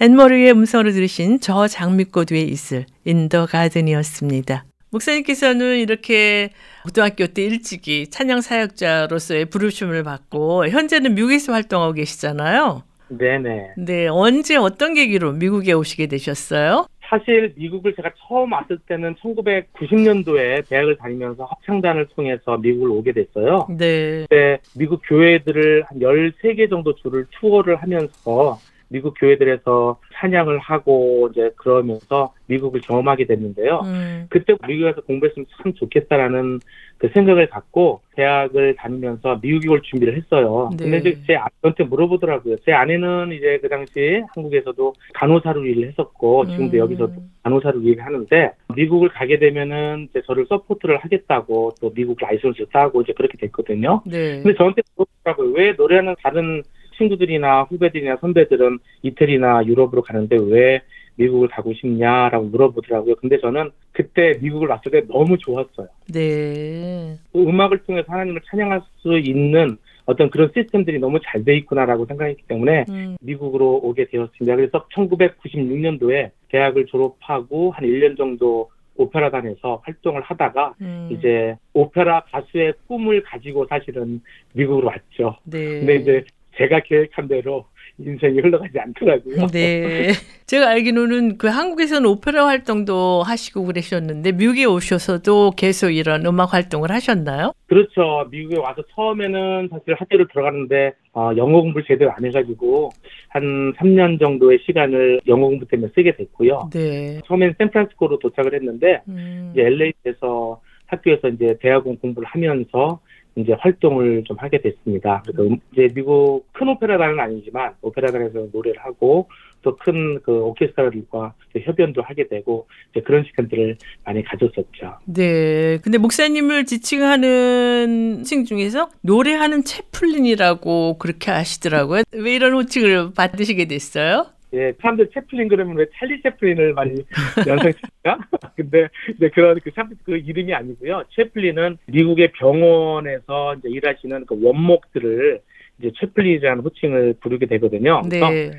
앤머리의 0.00 0.52
음성으로 0.52 0.90
들으신 0.92 1.38
저 1.40 1.68
장미꽃 1.68 2.32
위에 2.32 2.40
있을 2.40 2.86
In 3.04 3.21
the 3.21 3.46
Garden이었습니다. 3.46 4.64
목사님께서는 4.90 5.78
이렇게 5.78 6.50
고등학교 6.82 7.26
때 7.26 7.44
일찍이 7.44 8.08
찬양 8.08 8.40
사역자로서의 8.40 9.46
부르심을 9.46 10.02
받고 10.02 10.68
현재는 10.68 11.14
미국에서 11.14 11.52
활동하고 11.52 11.92
계시잖아요. 11.92 12.82
네네. 13.08 13.74
네, 13.76 14.06
언제 14.08 14.56
어떤 14.56 14.94
계기로 14.94 15.32
미국에 15.32 15.72
오시게 15.72 16.06
되셨어요? 16.06 16.86
사실 17.02 17.52
미국을 17.56 17.94
제가 17.94 18.10
처음 18.26 18.52
왔을 18.52 18.78
때는 18.88 19.14
1990년도에 19.16 20.66
대학을 20.68 20.96
다니면서 20.96 21.44
합창단을 21.44 22.08
통해서 22.16 22.56
미국을 22.56 22.88
오게 22.88 23.12
됐어요. 23.12 23.66
네. 23.68 24.22
그때 24.22 24.58
미국 24.74 25.02
교회들을 25.06 25.84
한 25.88 25.98
13개 25.98 26.70
정도 26.70 26.94
주를 26.96 27.26
투어를 27.38 27.76
하면서 27.76 28.58
미국 28.92 29.14
교회들에서 29.18 29.98
찬양을 30.14 30.58
하고 30.58 31.28
이제 31.32 31.50
그러면서 31.56 32.32
미국을 32.46 32.80
경험하게 32.82 33.26
됐는데요. 33.26 33.80
음, 33.84 34.26
그때 34.28 34.54
미국에서 34.66 35.00
공부했으면 35.00 35.46
참 35.56 35.72
좋겠다라는 35.74 36.60
그 36.98 37.08
생각을 37.08 37.48
갖고 37.48 38.00
대학을 38.14 38.76
다니면서 38.76 39.40
미국에 39.42 39.68
올 39.68 39.82
준비를 39.82 40.16
했어요. 40.16 40.70
네. 40.78 40.84
근데 40.84 40.98
이제 40.98 41.18
제 41.26 41.34
아내한테 41.34 41.84
물어보더라고요. 41.84 42.56
제 42.64 42.72
아내는 42.72 43.32
이제 43.32 43.58
그 43.60 43.68
당시 43.68 44.22
한국에서도 44.34 44.92
간호사로 45.14 45.64
일을 45.64 45.88
했었고 45.88 46.46
지금도 46.46 46.76
음. 46.76 46.78
여기서 46.78 47.10
간호사로 47.42 47.80
일을 47.80 48.04
하는데 48.04 48.52
미국을 48.76 49.08
가게 49.08 49.38
되면은 49.38 50.08
이제 50.10 50.22
저를 50.26 50.46
support를 50.48 50.98
하겠다고 50.98 51.74
또 51.80 51.92
미국 51.92 52.18
라이선스 52.20 52.66
따고 52.72 53.02
이제 53.02 53.12
그렇게 53.14 53.36
됐거든요. 53.38 54.02
네. 54.06 54.42
근데 54.42 54.54
저한테 54.56 54.82
물어보더라고요. 54.94 55.52
왜 55.54 55.72
노래하는 55.72 56.14
다른 56.22 56.62
친구들이나 56.96 57.64
후배들이나 57.64 58.16
선배들은 58.20 58.78
이태리나 59.02 59.64
유럽으로 59.66 60.02
가는데 60.02 60.36
왜 60.40 60.82
미국을 61.16 61.48
가고 61.48 61.72
싶냐라고 61.74 62.46
물어보더라고요. 62.46 63.16
근데 63.16 63.38
저는 63.38 63.70
그때 63.92 64.38
미국을 64.40 64.68
왔을 64.68 64.90
때 64.90 65.02
너무 65.08 65.36
좋았어요. 65.38 65.88
네. 66.12 67.16
그 67.32 67.42
음악을 67.42 67.78
통해서 67.78 68.10
하나님을 68.10 68.40
찬양할 68.48 68.80
수 68.98 69.18
있는 69.18 69.76
어떤 70.04 70.30
그런 70.30 70.50
시스템들이 70.54 70.98
너무 70.98 71.20
잘 71.22 71.44
돼 71.44 71.56
있구나라고 71.58 72.06
생각했기 72.06 72.42
때문에 72.48 72.84
음, 72.88 73.16
미국으로 73.20 73.80
오게 73.82 74.06
되었습니다. 74.06 74.56
그래서 74.56 74.86
1996년도에 74.94 76.30
대학을 76.48 76.86
졸업하고 76.86 77.70
한 77.72 77.84
1년 77.84 78.16
정도 78.16 78.70
오페라단에서 78.96 79.80
활동을 79.84 80.22
하다가 80.22 80.74
음. 80.80 81.08
이제 81.10 81.56
오페라 81.72 82.22
가수의 82.30 82.74
꿈을 82.86 83.22
가지고 83.22 83.66
사실은 83.66 84.20
미국으로 84.52 84.88
왔죠. 84.88 85.36
네. 85.44 85.80
근데 85.80 85.96
이제 85.96 86.24
제가 86.56 86.80
계획한 86.80 87.28
대로 87.28 87.66
인생이 87.98 88.40
흘러가지 88.40 88.78
않더라고요. 88.78 89.46
네. 89.48 90.08
제가 90.46 90.68
알기로는 90.70 91.38
그 91.38 91.46
한국에서는 91.46 92.08
오페라 92.08 92.46
활동도 92.46 93.22
하시고 93.22 93.64
그러셨는데 93.66 94.32
미국에 94.32 94.64
오셔서도 94.64 95.52
계속 95.56 95.90
이런 95.90 96.26
음악 96.26 96.52
활동을 96.52 96.90
하셨나요? 96.90 97.52
그렇죠. 97.66 98.26
미국에 98.30 98.58
와서 98.58 98.82
처음에는 98.94 99.68
사실 99.70 99.94
학교를 99.94 100.28
들어가는데 100.28 100.92
어, 101.14 101.32
영어 101.36 101.60
공부를 101.60 101.84
제대로 101.86 102.10
안 102.12 102.24
해가지고 102.24 102.90
한 103.28 103.72
3년 103.74 104.18
정도의 104.18 104.58
시간을 104.66 105.20
영어 105.26 105.46
공부 105.46 105.66
때문에 105.66 105.90
쓰게 105.94 106.16
됐고요. 106.16 106.70
네. 106.72 107.20
처음엔 107.26 107.54
샌프란시스코로 107.58 108.18
도착을 108.18 108.54
했는데 108.54 109.02
음. 109.08 109.52
이제 109.52 109.62
LA에서 109.62 110.60
학교에서 110.86 111.28
이제 111.28 111.56
대학원 111.60 111.98
공부를 111.98 112.26
하면서 112.28 113.00
이제 113.34 113.54
활동을 113.58 114.24
좀 114.24 114.36
하게 114.38 114.60
됐습니다. 114.60 115.22
그래서 115.24 115.42
음- 115.44 115.56
이제 115.72 115.88
미국 115.94 116.44
큰 116.52 116.68
오페라단은 116.68 117.18
아니지만 117.20 117.72
오페라단에서 117.80 118.48
노래를 118.52 118.80
하고 118.82 119.28
또 119.62 119.76
큰 119.76 120.20
그 120.24 120.32
오케스트라들과 120.32 121.34
협연도 121.64 122.02
하게 122.02 122.26
되고 122.26 122.66
이제 122.90 123.00
그런 123.00 123.22
시간들을 123.24 123.76
많이 124.04 124.22
가졌었죠. 124.24 124.98
네. 125.04 125.78
근데 125.82 125.98
목사님을 125.98 126.64
지칭하는 126.66 128.18
호칭 128.20 128.44
중에서 128.44 128.88
노래하는 129.02 129.62
채플린이라고 129.64 130.98
그렇게 130.98 131.30
아시더라고요. 131.30 132.02
왜 132.12 132.34
이런 132.34 132.54
호칭을 132.54 133.12
받으시게 133.14 133.66
됐어요? 133.66 134.26
예, 134.54 134.72
사람들 134.80 135.10
채플린 135.14 135.48
그러면 135.48 135.76
왜 135.76 135.86
찰리 135.98 136.20
채플린을 136.20 136.74
많이 136.74 137.02
연상시킬까? 137.46 138.18
근데 138.56 138.88
이제 139.16 139.28
그런 139.30 139.58
그, 139.64 139.70
참- 139.72 139.90
그 140.04 140.16
이름이 140.16 140.52
아니고요. 140.52 141.04
채플린은 141.14 141.78
미국의 141.86 142.32
병원에서 142.32 143.54
이제 143.54 143.68
일하시는 143.70 144.26
그 144.26 144.38
원목들을 144.42 145.40
이제 145.78 145.90
채플린이라는 145.98 146.62
호칭을 146.64 147.14
부르게 147.20 147.46
되거든요. 147.46 148.02
그래서 148.02 148.28
네. 148.28 148.50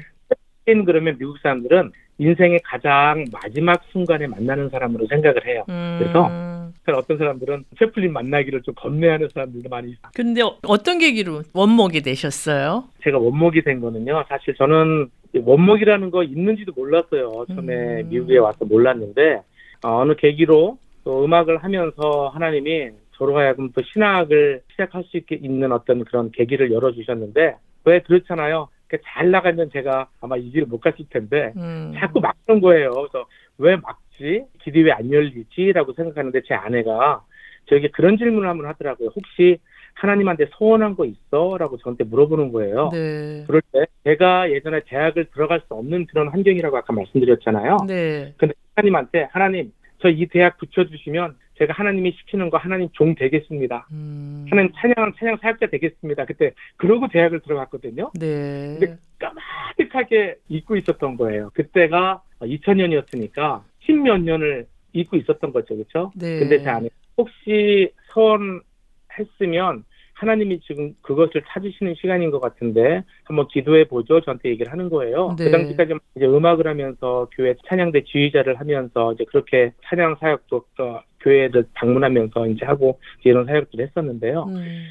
채플린 0.66 0.86
그러면 0.86 1.18
미국 1.20 1.38
사람들은 1.40 1.92
인생의 2.18 2.60
가장 2.64 3.26
마지막 3.32 3.84
순간에 3.92 4.26
만나는 4.28 4.70
사람으로 4.70 5.06
생각을 5.08 5.46
해요. 5.48 5.64
음. 5.70 5.98
그래서? 6.00 6.30
그래서 6.84 7.00
어떤 7.00 7.18
사람들은 7.18 7.66
채플린 7.80 8.12
만나기를 8.14 8.62
좀 8.64 8.74
겁내하는 8.76 9.30
사람들도 9.34 9.70
많이 9.70 9.92
있어요. 9.92 10.12
근데 10.16 10.42
어- 10.42 10.58
어떤 10.64 10.98
계기로 10.98 11.44
원목이 11.54 12.02
되셨어요? 12.02 12.86
제가 13.04 13.20
원목이 13.20 13.62
된 13.64 13.80
거는요. 13.80 14.26
사실 14.28 14.54
저는 14.56 15.08
원목이라는 15.40 16.12
거 16.12 16.24
있는지도 16.24 16.74
몰랐어요. 16.76 17.46
처음에 17.48 18.02
음. 18.02 18.10
미국에 18.10 18.38
와서 18.38 18.66
몰랐는데 18.66 19.42
어, 19.84 20.02
어느 20.02 20.16
계기로 20.16 20.78
또 21.04 21.26
음악을 21.26 21.58
하면서 21.58 22.30
하나님이 22.30 22.92
저로 23.16 23.38
하여금 23.38 23.72
또 23.74 23.82
신학을 23.82 24.62
시작할 24.72 25.04
수 25.06 25.18
있게 25.18 25.36
있는 25.36 25.72
어떤 25.72 26.04
그런 26.06 26.32
계기를 26.32 26.72
열어주셨는데 26.72 27.56
왜 27.86 28.00
그렇잖아요. 28.00 28.70
그러니까 28.88 29.10
잘 29.12 29.32
나가면 29.32 29.72
제가 29.72 30.08
아마 30.22 30.38
이 30.38 30.50
길을 30.52 30.68
못 30.68 30.80
갔을 30.80 31.06
텐데 31.10 31.52
음. 31.58 31.94
자꾸 31.98 32.20
막는 32.22 32.62
거예요. 32.62 32.92
그래서 32.92 33.26
왜 33.58 33.76
막지? 33.76 34.44
길이 34.64 34.84
왜 34.84 34.92
안 34.92 35.12
열리지? 35.12 35.74
라고 35.74 35.94
생각하는데 35.94 36.42
제 36.46 36.54
아내가 36.54 37.24
저에게 37.70 37.90
그런 37.90 38.18
질문을 38.18 38.48
한번 38.48 38.68
하더라고요. 38.68 39.10
혹시 39.16 39.58
하나님한테 39.96 40.48
소원한 40.58 40.96
거 40.96 41.06
있어? 41.06 41.58
라고 41.58 41.78
저한테 41.78 42.04
물어보는 42.04 42.52
거예요. 42.52 42.90
네. 42.92 43.44
그럴 43.48 43.62
때 43.72 43.86
제가 44.04 44.52
예전에 44.52 44.82
대학을 44.86 45.26
들어갈 45.34 45.62
수 45.68 45.74
없는 45.74 46.08
그런 46.08 46.28
환경이라고 46.30 46.76
아까 46.78 46.94
말씀드렸잖아요. 46.94 47.78
네. 47.88 48.34
근데 48.38 48.54
하나님한테 48.76 49.28
하나님 49.32 49.72
저 50.02 50.10
이 50.10 50.26
대학 50.28 50.58
붙여주시면 50.58 51.36
제가 51.58 51.74
하나님이 51.74 52.12
시키는 52.20 52.50
거 52.50 52.58
하나님 52.58 52.90
종 52.92 53.16
되겠습니다. 53.16 53.88
음. 53.92 54.46
하나님 54.50 54.72
찬양 54.76 55.14
찬양 55.18 55.38
사역자 55.42 55.68
되겠습니다. 55.68 56.26
그때 56.26 56.52
그러고 56.76 57.08
대학을 57.08 57.40
들어갔거든요. 57.40 58.12
네. 58.20 58.76
근데 58.80 58.98
까마득하게 59.20 60.36
잊고 60.50 60.76
있었던 60.76 61.16
거예요. 61.16 61.52
그때가 61.54 62.22
2000년이었으니까 62.42 63.62
십몇 63.86 64.22
년을 64.22 64.66
잊고 64.94 65.16
있었던 65.16 65.54
거죠, 65.54 65.76
그렇죠? 65.76 66.12
네. 66.16 66.40
근데 66.40 66.62
제 66.62 66.70
아내 66.70 66.90
혹시 67.18 67.92
소원 68.12 68.62
했으면 69.20 69.84
하나님이 70.14 70.60
지금 70.62 70.94
그것을 71.02 71.44
찾으시는 71.48 71.96
시간인 71.96 72.32
것 72.32 72.40
같은데 72.40 73.04
한번 73.24 73.48
기도해 73.48 73.86
보죠. 73.86 74.22
저한테 74.22 74.50
얘기를 74.50 74.72
하는 74.72 74.90
거예요. 74.90 75.36
네. 75.38 75.46
그 75.46 75.52
당시까지 75.52 75.94
이제 76.16 76.26
음악을 76.26 76.68
하면서 76.68 77.28
교회 77.34 77.56
찬양대 77.68 78.04
지휘자를 78.06 78.60
하면서 78.60 79.14
이제 79.14 79.26
그렇게 79.26 79.74
찬양 79.86 80.18
사역도 80.20 80.66
또 80.78 81.00
교회를 81.20 81.66
방문하면서 81.74 82.48
이제 82.48 82.66
하고 82.66 83.00
이제 83.20 83.32
이런 83.32 83.46
사역들을 83.46 83.88
했었는데요. 83.88 84.44
음. 84.44 84.86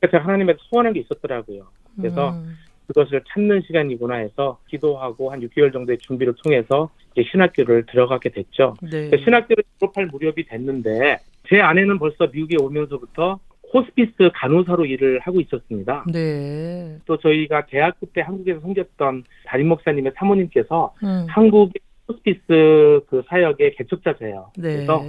제가 0.00 0.24
하나님한테 0.24 0.60
소원한 0.68 0.92
게 0.92 1.00
있었더라고요. 1.00 1.66
그래서 1.96 2.30
음. 2.30 2.56
그것을 2.86 3.22
찾는 3.28 3.62
시간이구나 3.66 4.16
해서 4.16 4.58
기도하고 4.68 5.30
한 5.30 5.40
6개월 5.40 5.72
정도의 5.72 5.98
준비를 5.98 6.34
통해서 6.42 6.90
이제 7.12 7.26
신학교를 7.30 7.86
들어가게 7.86 8.30
됐죠. 8.30 8.74
네. 8.82 9.08
그 9.08 9.18
신학교를 9.18 9.64
졸업할 9.78 10.06
무렵이 10.06 10.44
됐는데 10.44 11.18
제 11.48 11.60
아내는 11.60 11.98
벌써 11.98 12.26
미국에 12.26 12.56
오면서부터 12.60 13.38
호스피스 13.74 14.30
간호사로 14.32 14.86
일을 14.86 15.18
하고 15.18 15.40
있었습니다. 15.40 16.04
네. 16.12 16.96
또 17.06 17.16
저희가 17.16 17.66
대학교 17.66 18.06
때 18.06 18.20
한국에서 18.20 18.60
섬겼던 18.60 19.24
담임 19.46 19.68
목사님의 19.68 20.12
사모님께서 20.16 20.94
음. 21.02 21.26
한국의 21.28 21.74
호스피스 22.08 23.00
그 23.08 23.22
사역의 23.28 23.74
개척자세요. 23.74 24.52
네. 24.56 24.74
그래서 24.74 25.02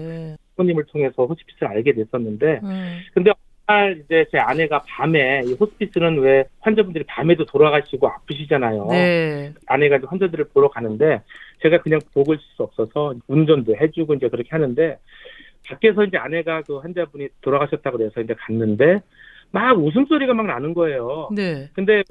사모님을 0.56 0.86
통해서 0.86 1.26
호스피스를 1.26 1.68
알게 1.68 1.94
됐었는데 1.94 2.62
음. 2.64 3.00
근데 3.14 3.32
날 3.68 4.00
이제 4.04 4.26
제 4.32 4.38
아내가 4.38 4.82
밤에 4.88 5.42
이 5.46 5.54
호스피스는 5.54 6.20
왜 6.20 6.46
환자분들이 6.60 7.04
밤에도 7.08 7.46
돌아가시고 7.46 8.08
아프시잖아요. 8.08 8.88
네. 8.92 9.54
아내가 9.68 9.98
이제 9.98 10.06
환자들을 10.08 10.46
보러 10.54 10.70
가는데 10.70 11.22
제가 11.62 11.82
그냥 11.82 12.00
보고 12.14 12.34
있을 12.34 12.44
수 12.56 12.64
없어서 12.64 13.16
운전도 13.28 13.76
해주고 13.76 14.16
이제 14.16 14.30
그렇게 14.30 14.50
하는데 14.52 14.98
밖에서 15.68 16.04
이제 16.04 16.18
아내가 16.18 16.62
그 16.62 16.78
환자분이 16.78 17.30
돌아가셨다고 17.42 17.98
그래서 17.98 18.22
이제 18.22 18.34
갔는데 18.38 19.02
막 19.52 19.78
웃음소리가 19.78 20.34
막 20.34 20.46
나는 20.46 20.74
거예요. 20.74 21.30
네. 21.34 21.70
근데 21.74 22.04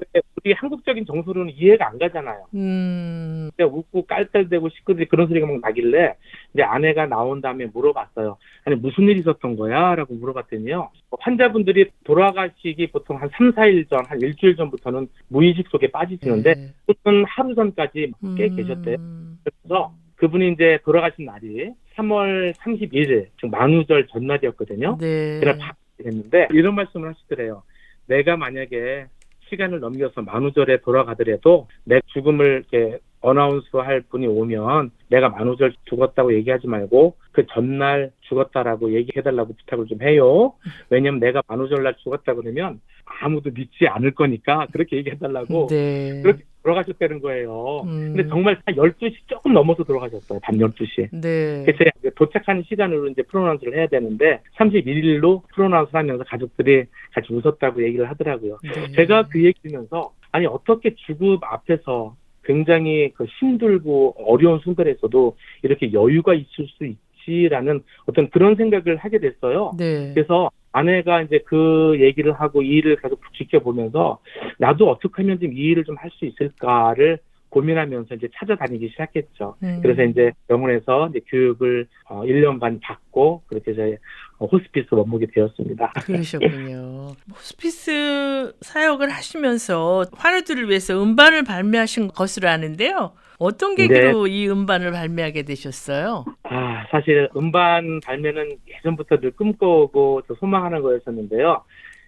우리 0.43 0.53
한국적인 0.53 1.05
정서로는 1.05 1.53
이해가 1.55 1.89
안 1.89 1.99
가잖아요. 1.99 2.45
음. 2.55 3.51
근데 3.55 3.71
웃고 3.71 4.07
깔깔대고 4.07 4.69
식구들이 4.69 5.07
그런 5.07 5.27
소리가 5.27 5.45
막 5.45 5.59
나길래 5.61 6.15
이제 6.53 6.63
아내가 6.63 7.05
나온 7.05 7.41
다음에 7.41 7.67
물어봤어요. 7.67 8.37
아니 8.63 8.75
무슨 8.77 9.03
일 9.03 9.19
있었던 9.19 9.57
거야? 9.57 9.93
라고 9.93 10.15
물어봤더니요. 10.15 10.89
환자분들이 11.19 11.91
돌아가시기 12.03 12.87
보통 12.87 13.21
한 13.21 13.29
3, 13.37 13.51
4일 13.51 13.89
전, 13.89 14.03
한 14.05 14.19
일주일 14.21 14.55
전부터는 14.55 15.07
무의식 15.27 15.67
속에 15.69 15.91
빠지시는데 15.91 16.53
네. 16.53 16.73
보통 16.87 17.25
하루 17.27 17.53
전까지 17.53 18.11
꽤 18.37 18.47
음. 18.47 18.55
계셨대요. 18.55 18.97
그래서 19.43 19.93
그분이 20.25 20.53
이제 20.53 20.79
돌아가신 20.83 21.25
날이 21.25 21.71
3월 21.95 22.53
31일, 22.55 23.27
즉 23.39 23.51
만우절 23.51 24.07
전날이었거든요. 24.07 24.97
네. 24.99 25.39
그날 25.39 25.57
밤에 25.57 25.73
됐는데 26.03 26.47
이런 26.51 26.73
말씀을 26.75 27.09
하시더래요. 27.09 27.61
내가 28.07 28.35
만약에 28.35 29.05
시간을 29.49 29.79
넘겨서 29.79 30.23
만우절에 30.23 30.77
돌아가더라도 30.81 31.67
내 31.83 32.01
죽음을 32.07 32.65
이렇게 32.71 32.97
어나운스할 33.21 34.01
분이 34.09 34.25
오면 34.25 34.91
내가 35.09 35.29
만우절 35.29 35.73
죽었다고 35.85 36.33
얘기하지 36.35 36.67
말고 36.67 37.15
그 37.31 37.45
전날 37.51 38.11
죽었다라고 38.21 38.93
얘기해달라고 38.93 39.53
부탁을 39.53 39.85
좀 39.85 40.01
해요. 40.01 40.53
왜냐면 40.89 41.19
내가 41.19 41.43
만우절 41.47 41.83
날 41.83 41.95
죽었다 41.97 42.33
그러면 42.33 42.81
아무도 43.21 43.51
믿지 43.51 43.87
않을 43.87 44.11
거니까 44.11 44.67
그렇게 44.71 44.97
얘기해달라고 44.97 45.67
네. 45.67 46.21
그렇게 46.23 46.43
돌아가셨다는 46.65 47.21
거예요. 47.21 47.81
음. 47.85 48.13
근데 48.15 48.27
정말 48.27 48.57
한 48.65 48.75
12시 48.75 49.15
조금 49.27 49.53
넘어서 49.53 49.83
돌아가셨어요. 49.83 50.39
밤 50.41 50.57
12시. 50.57 51.09
네. 51.11 51.63
그래서 51.63 51.91
도착하는 52.15 52.63
시간으로 52.67 53.07
이제 53.07 53.21
프로나운스를 53.21 53.77
해야 53.77 53.87
되는데 53.87 54.41
31일로 54.57 55.43
프로나운스를 55.53 55.99
하면서 55.99 56.23
가족들이 56.23 56.85
같이 57.13 57.31
웃었다고 57.31 57.83
얘기를 57.83 58.09
하더라고요. 58.09 58.57
네. 58.63 58.91
제가 58.93 59.27
그 59.27 59.43
얘기 59.45 59.61
들으면서 59.61 60.11
아니 60.31 60.47
어떻게 60.47 60.95
죽음 60.95 61.37
앞에서 61.41 62.15
굉장히 62.43 63.11
그 63.13 63.25
힘들고 63.39 64.15
어려운 64.27 64.59
순간에서도 64.59 65.37
이렇게 65.63 65.93
여유가 65.93 66.33
있을 66.33 66.67
수 66.67 66.85
있지라는 66.85 67.83
어떤 68.05 68.29
그런 68.29 68.55
생각을 68.55 68.97
하게 68.97 69.19
됐어요. 69.19 69.71
네. 69.77 70.11
그래서 70.13 70.49
아내가 70.75 71.21
이제 71.21 71.39
그 71.45 71.95
얘기를 71.99 72.33
하고 72.33 72.61
이 72.61 72.67
일을 72.67 72.97
계속 73.01 73.21
지켜보면서 73.37 74.19
나도 74.59 74.89
어떻게 74.89 75.21
하면 75.23 75.39
좀 75.39 75.51
이 75.51 75.55
일을 75.71 75.83
좀 75.85 75.95
할 75.97 76.09
수 76.11 76.25
있을까를 76.25 77.19
고민하면서 77.49 78.15
이제 78.15 78.27
찾아다니기 78.37 78.89
시작했죠. 78.89 79.55
음. 79.63 79.79
그래서 79.81 80.03
이제 80.03 80.31
병원에서 80.49 81.07
이제 81.09 81.21
교육을 81.29 81.87
어, 82.09 82.23
1년 82.23 82.59
반 82.59 82.79
받고 82.81 83.43
그렇게 83.47 83.71
이제 83.71 83.97
어, 84.39 84.45
호스피스 84.47 84.87
원목이 84.91 85.27
되었습니다. 85.27 85.93
그러셨군요. 86.03 87.13
호스피스 87.33 88.55
사역을 88.59 89.09
하시면서 89.09 90.05
환우들을 90.13 90.67
위해서 90.67 91.01
음반을 91.01 91.43
발매하신 91.45 92.09
것으로 92.09 92.49
아는데요. 92.49 93.13
어떤 93.37 93.75
계기로 93.75 94.27
이 94.27 94.47
음반을 94.49 94.91
발매하게 94.91 95.43
되셨어요? 95.43 96.25
아, 96.43 96.85
사실 96.89 97.29
음반 97.35 97.99
발매는 98.01 98.57
예전부터 98.67 99.19
늘 99.19 99.31
꿈꿔오고 99.31 100.23
또 100.27 100.35
소망하는 100.35 100.81
거였었는데요. 100.81 101.63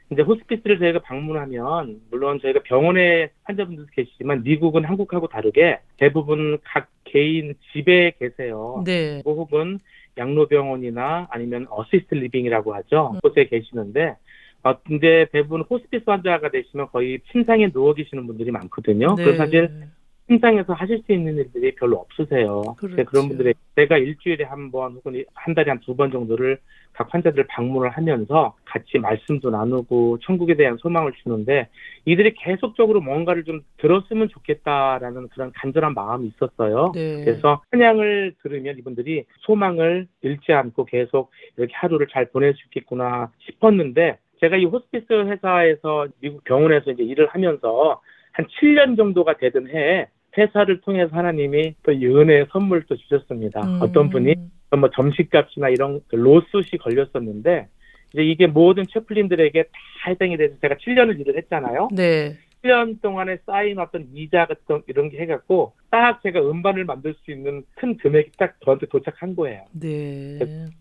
이제 0.10 0.22
호스피스를 0.22 0.80
저희가 0.80 1.00
방문하면 1.00 2.00
물론 2.10 2.40
저희가 2.42 2.62
병원에 2.64 3.30
환자분들도 3.44 3.90
계시지만 3.94 4.44
미국은 4.44 4.86
한국하고 4.86 5.28
다르게 5.28 5.80
대부분 5.98 6.60
각 6.64 6.88
개인 7.04 7.56
집에 7.74 8.14
계세요. 8.18 8.84
네. 8.86 9.22
혹은 9.26 9.80
양로병원이나 10.18 11.28
아니면 11.30 11.68
assisted 11.70 12.16
living이라고 12.16 12.74
하죠. 12.76 13.12
음. 13.16 13.20
곳에 13.20 13.48
계시는데 13.48 14.16
어, 14.64 14.76
이제 14.92 15.28
대부분 15.32 15.62
호스피스 15.62 16.04
환자가 16.08 16.50
되시면 16.52 16.88
거의 16.88 17.20
침상에 17.32 17.70
누워 17.72 17.94
계시는 17.94 18.28
분들이 18.28 18.50
많거든요. 18.52 19.16
네. 19.16 19.24
그래서 19.24 19.38
사실 19.44 19.88
침상에서 20.28 20.74
하실 20.74 21.02
수 21.06 21.14
있는 21.14 21.38
일들이 21.38 21.74
별로 21.76 21.98
없으세요. 21.98 22.62
그렇죠. 22.78 23.06
그런 23.06 23.30
분들의 23.30 23.54
내가 23.76 23.98
일주일에 23.98 24.44
한 24.44 24.72
번 24.72 24.94
혹은 24.96 25.24
한 25.34 25.54
달에 25.56 25.70
한 25.72 25.80
두 25.80 25.96
번 25.96 26.12
정도를 26.12 26.60
각 26.94 27.14
환자들 27.14 27.46
방문을 27.48 27.90
하면서 27.92 28.56
같이 28.66 28.98
말씀도 29.00 29.52
나누고 29.52 30.18
천국에 30.24 30.56
대한 30.56 30.78
소망을 30.78 31.14
주는데 31.24 31.70
이들이 32.06 32.34
계속적으로 32.34 33.00
뭔가를 33.02 33.44
좀 33.46 33.62
들었으면 33.78 34.28
좋겠다라는 34.30 35.30
그런 35.30 35.52
간절한 35.54 35.94
마음이 35.94 36.28
있었어요. 36.28 36.92
네. 36.94 37.24
그래서 37.24 37.62
찬양을 37.72 38.36
들으면 38.42 38.78
이분들이 38.80 39.26
소망을 39.42 40.08
잃지 40.24 40.52
않고 40.52 40.86
계속 40.86 41.32
이렇게 41.56 41.74
하루를 41.76 42.08
잘 42.08 42.26
보낼 42.32 42.54
수 42.56 42.64
있겠구나 42.66 43.32
싶었는데 43.40 44.18
제가 44.42 44.58
이 44.58 44.66
호스피스 44.66 45.06
회사에서 45.28 46.08
미국 46.20 46.44
병원에서 46.44 46.92
이제 46.92 47.04
일을 47.04 47.28
하면서 47.28 48.02
한 48.34 48.46
7년 48.60 48.98
정도가 48.98 49.38
되던 49.38 49.68
해에 49.70 50.08
회사를 50.38 50.82
통해서 50.82 51.16
하나님이 51.16 51.76
또이 51.84 52.06
은혜의 52.06 52.48
선물도 52.52 52.96
주셨습니다. 52.96 53.62
음. 53.62 53.80
어떤 53.82 54.10
분이 54.10 54.36
뭐 54.78 54.90
점심값이나 54.92 55.70
이런 55.70 56.02
그 56.08 56.16
로스시 56.16 56.78
걸렸었는데 56.78 57.68
이제 58.14 58.24
이게 58.24 58.48
모든 58.48 58.86
채플린들에게 58.88 59.64
다 59.64 59.70
해당이 60.08 60.38
돼서 60.38 60.56
제가 60.62 60.76
7년을 60.76 61.20
일을 61.20 61.38
했잖아요. 61.38 61.90
네. 61.92 62.38
7년 62.64 63.02
동안에 63.02 63.38
쌓인 63.46 63.80
어떤 63.80 64.08
이자 64.14 64.46
같은 64.46 64.82
이런 64.88 65.10
게 65.10 65.20
해갖고 65.20 65.74
딱 65.90 66.22
제가 66.24 66.40
음반을 66.42 66.86
만들 66.86 67.14
수 67.24 67.32
있는 67.32 67.64
큰 67.76 67.98
금액이 67.98 68.32
딱 68.38 68.56
저한테 68.64 68.88
도착한 68.88 69.36
거예요. 69.36 69.66
네. 69.74 70.40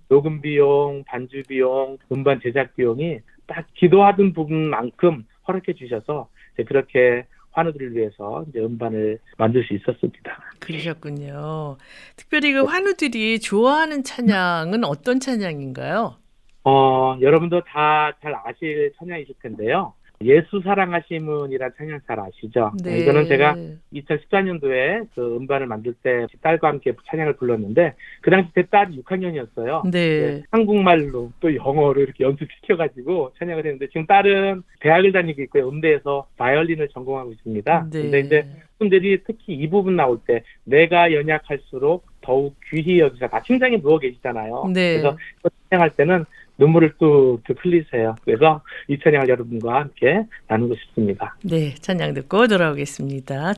녹음 0.08 0.40
비용, 0.40 1.04
반주 1.06 1.42
비용, 1.48 1.98
음반 2.10 2.40
제작 2.40 2.74
비용이 2.76 3.20
딱 3.46 3.66
기도하던 3.74 4.32
부분만큼 4.32 5.24
허락해 5.46 5.74
주셔서 5.74 6.28
그렇게 6.66 7.26
환우들을 7.56 7.96
위해서 7.96 8.44
이제 8.48 8.60
음반을 8.60 9.18
만들 9.38 9.64
수 9.64 9.72
있었습니다. 9.74 10.38
그러셨군요. 10.60 11.78
특별히 12.16 12.52
그 12.52 12.64
환우들이 12.64 13.40
좋아하는 13.40 14.04
찬양은 14.04 14.84
어떤 14.84 15.18
찬양인가요? 15.20 16.16
어, 16.64 17.16
여러분도 17.20 17.62
다 17.64 18.12
잘 18.22 18.34
아실 18.44 18.92
찬양이실 18.98 19.36
텐데요. 19.42 19.94
예수 20.22 20.60
사랑하심은이란 20.62 21.72
찬양 21.76 22.00
잘 22.06 22.18
아시죠? 22.20 22.72
네. 22.82 23.00
이거는 23.00 23.26
제가 23.26 23.56
2014년도에 23.92 25.08
그 25.14 25.36
음반을 25.36 25.66
만들 25.66 25.94
때 26.02 26.26
딸과 26.40 26.68
함께 26.68 26.92
찬양을 27.06 27.36
불렀는데 27.36 27.94
그 28.22 28.30
당시 28.30 28.48
제 28.54 28.62
딸이 28.62 29.02
6학년이었어요. 29.02 29.90
네. 29.90 30.42
한국말로 30.50 31.32
또 31.40 31.54
영어로 31.54 32.00
이렇게 32.00 32.24
연습시켜가지고 32.24 33.32
찬양을 33.38 33.64
했는데 33.64 33.88
지금 33.88 34.06
딸은 34.06 34.62
대학을 34.80 35.12
다니고 35.12 35.42
있고요. 35.42 35.68
음대에서 35.68 36.26
바이올린을 36.36 36.88
전공하고 36.88 37.32
있습니다. 37.32 37.88
네. 37.92 38.02
근데 38.02 38.20
이제 38.20 38.46
분들이 38.78 39.18
특히 39.26 39.54
이 39.54 39.68
부분 39.68 39.96
나올 39.96 40.18
때 40.26 40.42
내가 40.64 41.12
연약할수록 41.12 42.06
더욱 42.20 42.56
귀히 42.70 43.00
여기서 43.00 43.28
다 43.28 43.40
심장에 43.46 43.80
누워 43.80 43.98
계시잖아요. 43.98 44.70
네. 44.74 44.94
그래서 44.94 45.16
그 45.42 45.50
찬양할 45.70 45.90
때는 45.90 46.24
눈물을 46.58 46.94
뚝뚝 46.98 47.64
흘리세요. 47.64 48.16
그래서 48.24 48.62
이 48.88 48.98
찬양을 48.98 49.28
여러분과 49.28 49.80
함께 49.80 50.24
나누고 50.48 50.74
싶습니다. 50.74 51.36
네, 51.44 51.74
찬양 51.74 52.14
듣고 52.14 52.46
돌아오겠습니다. 52.46 53.54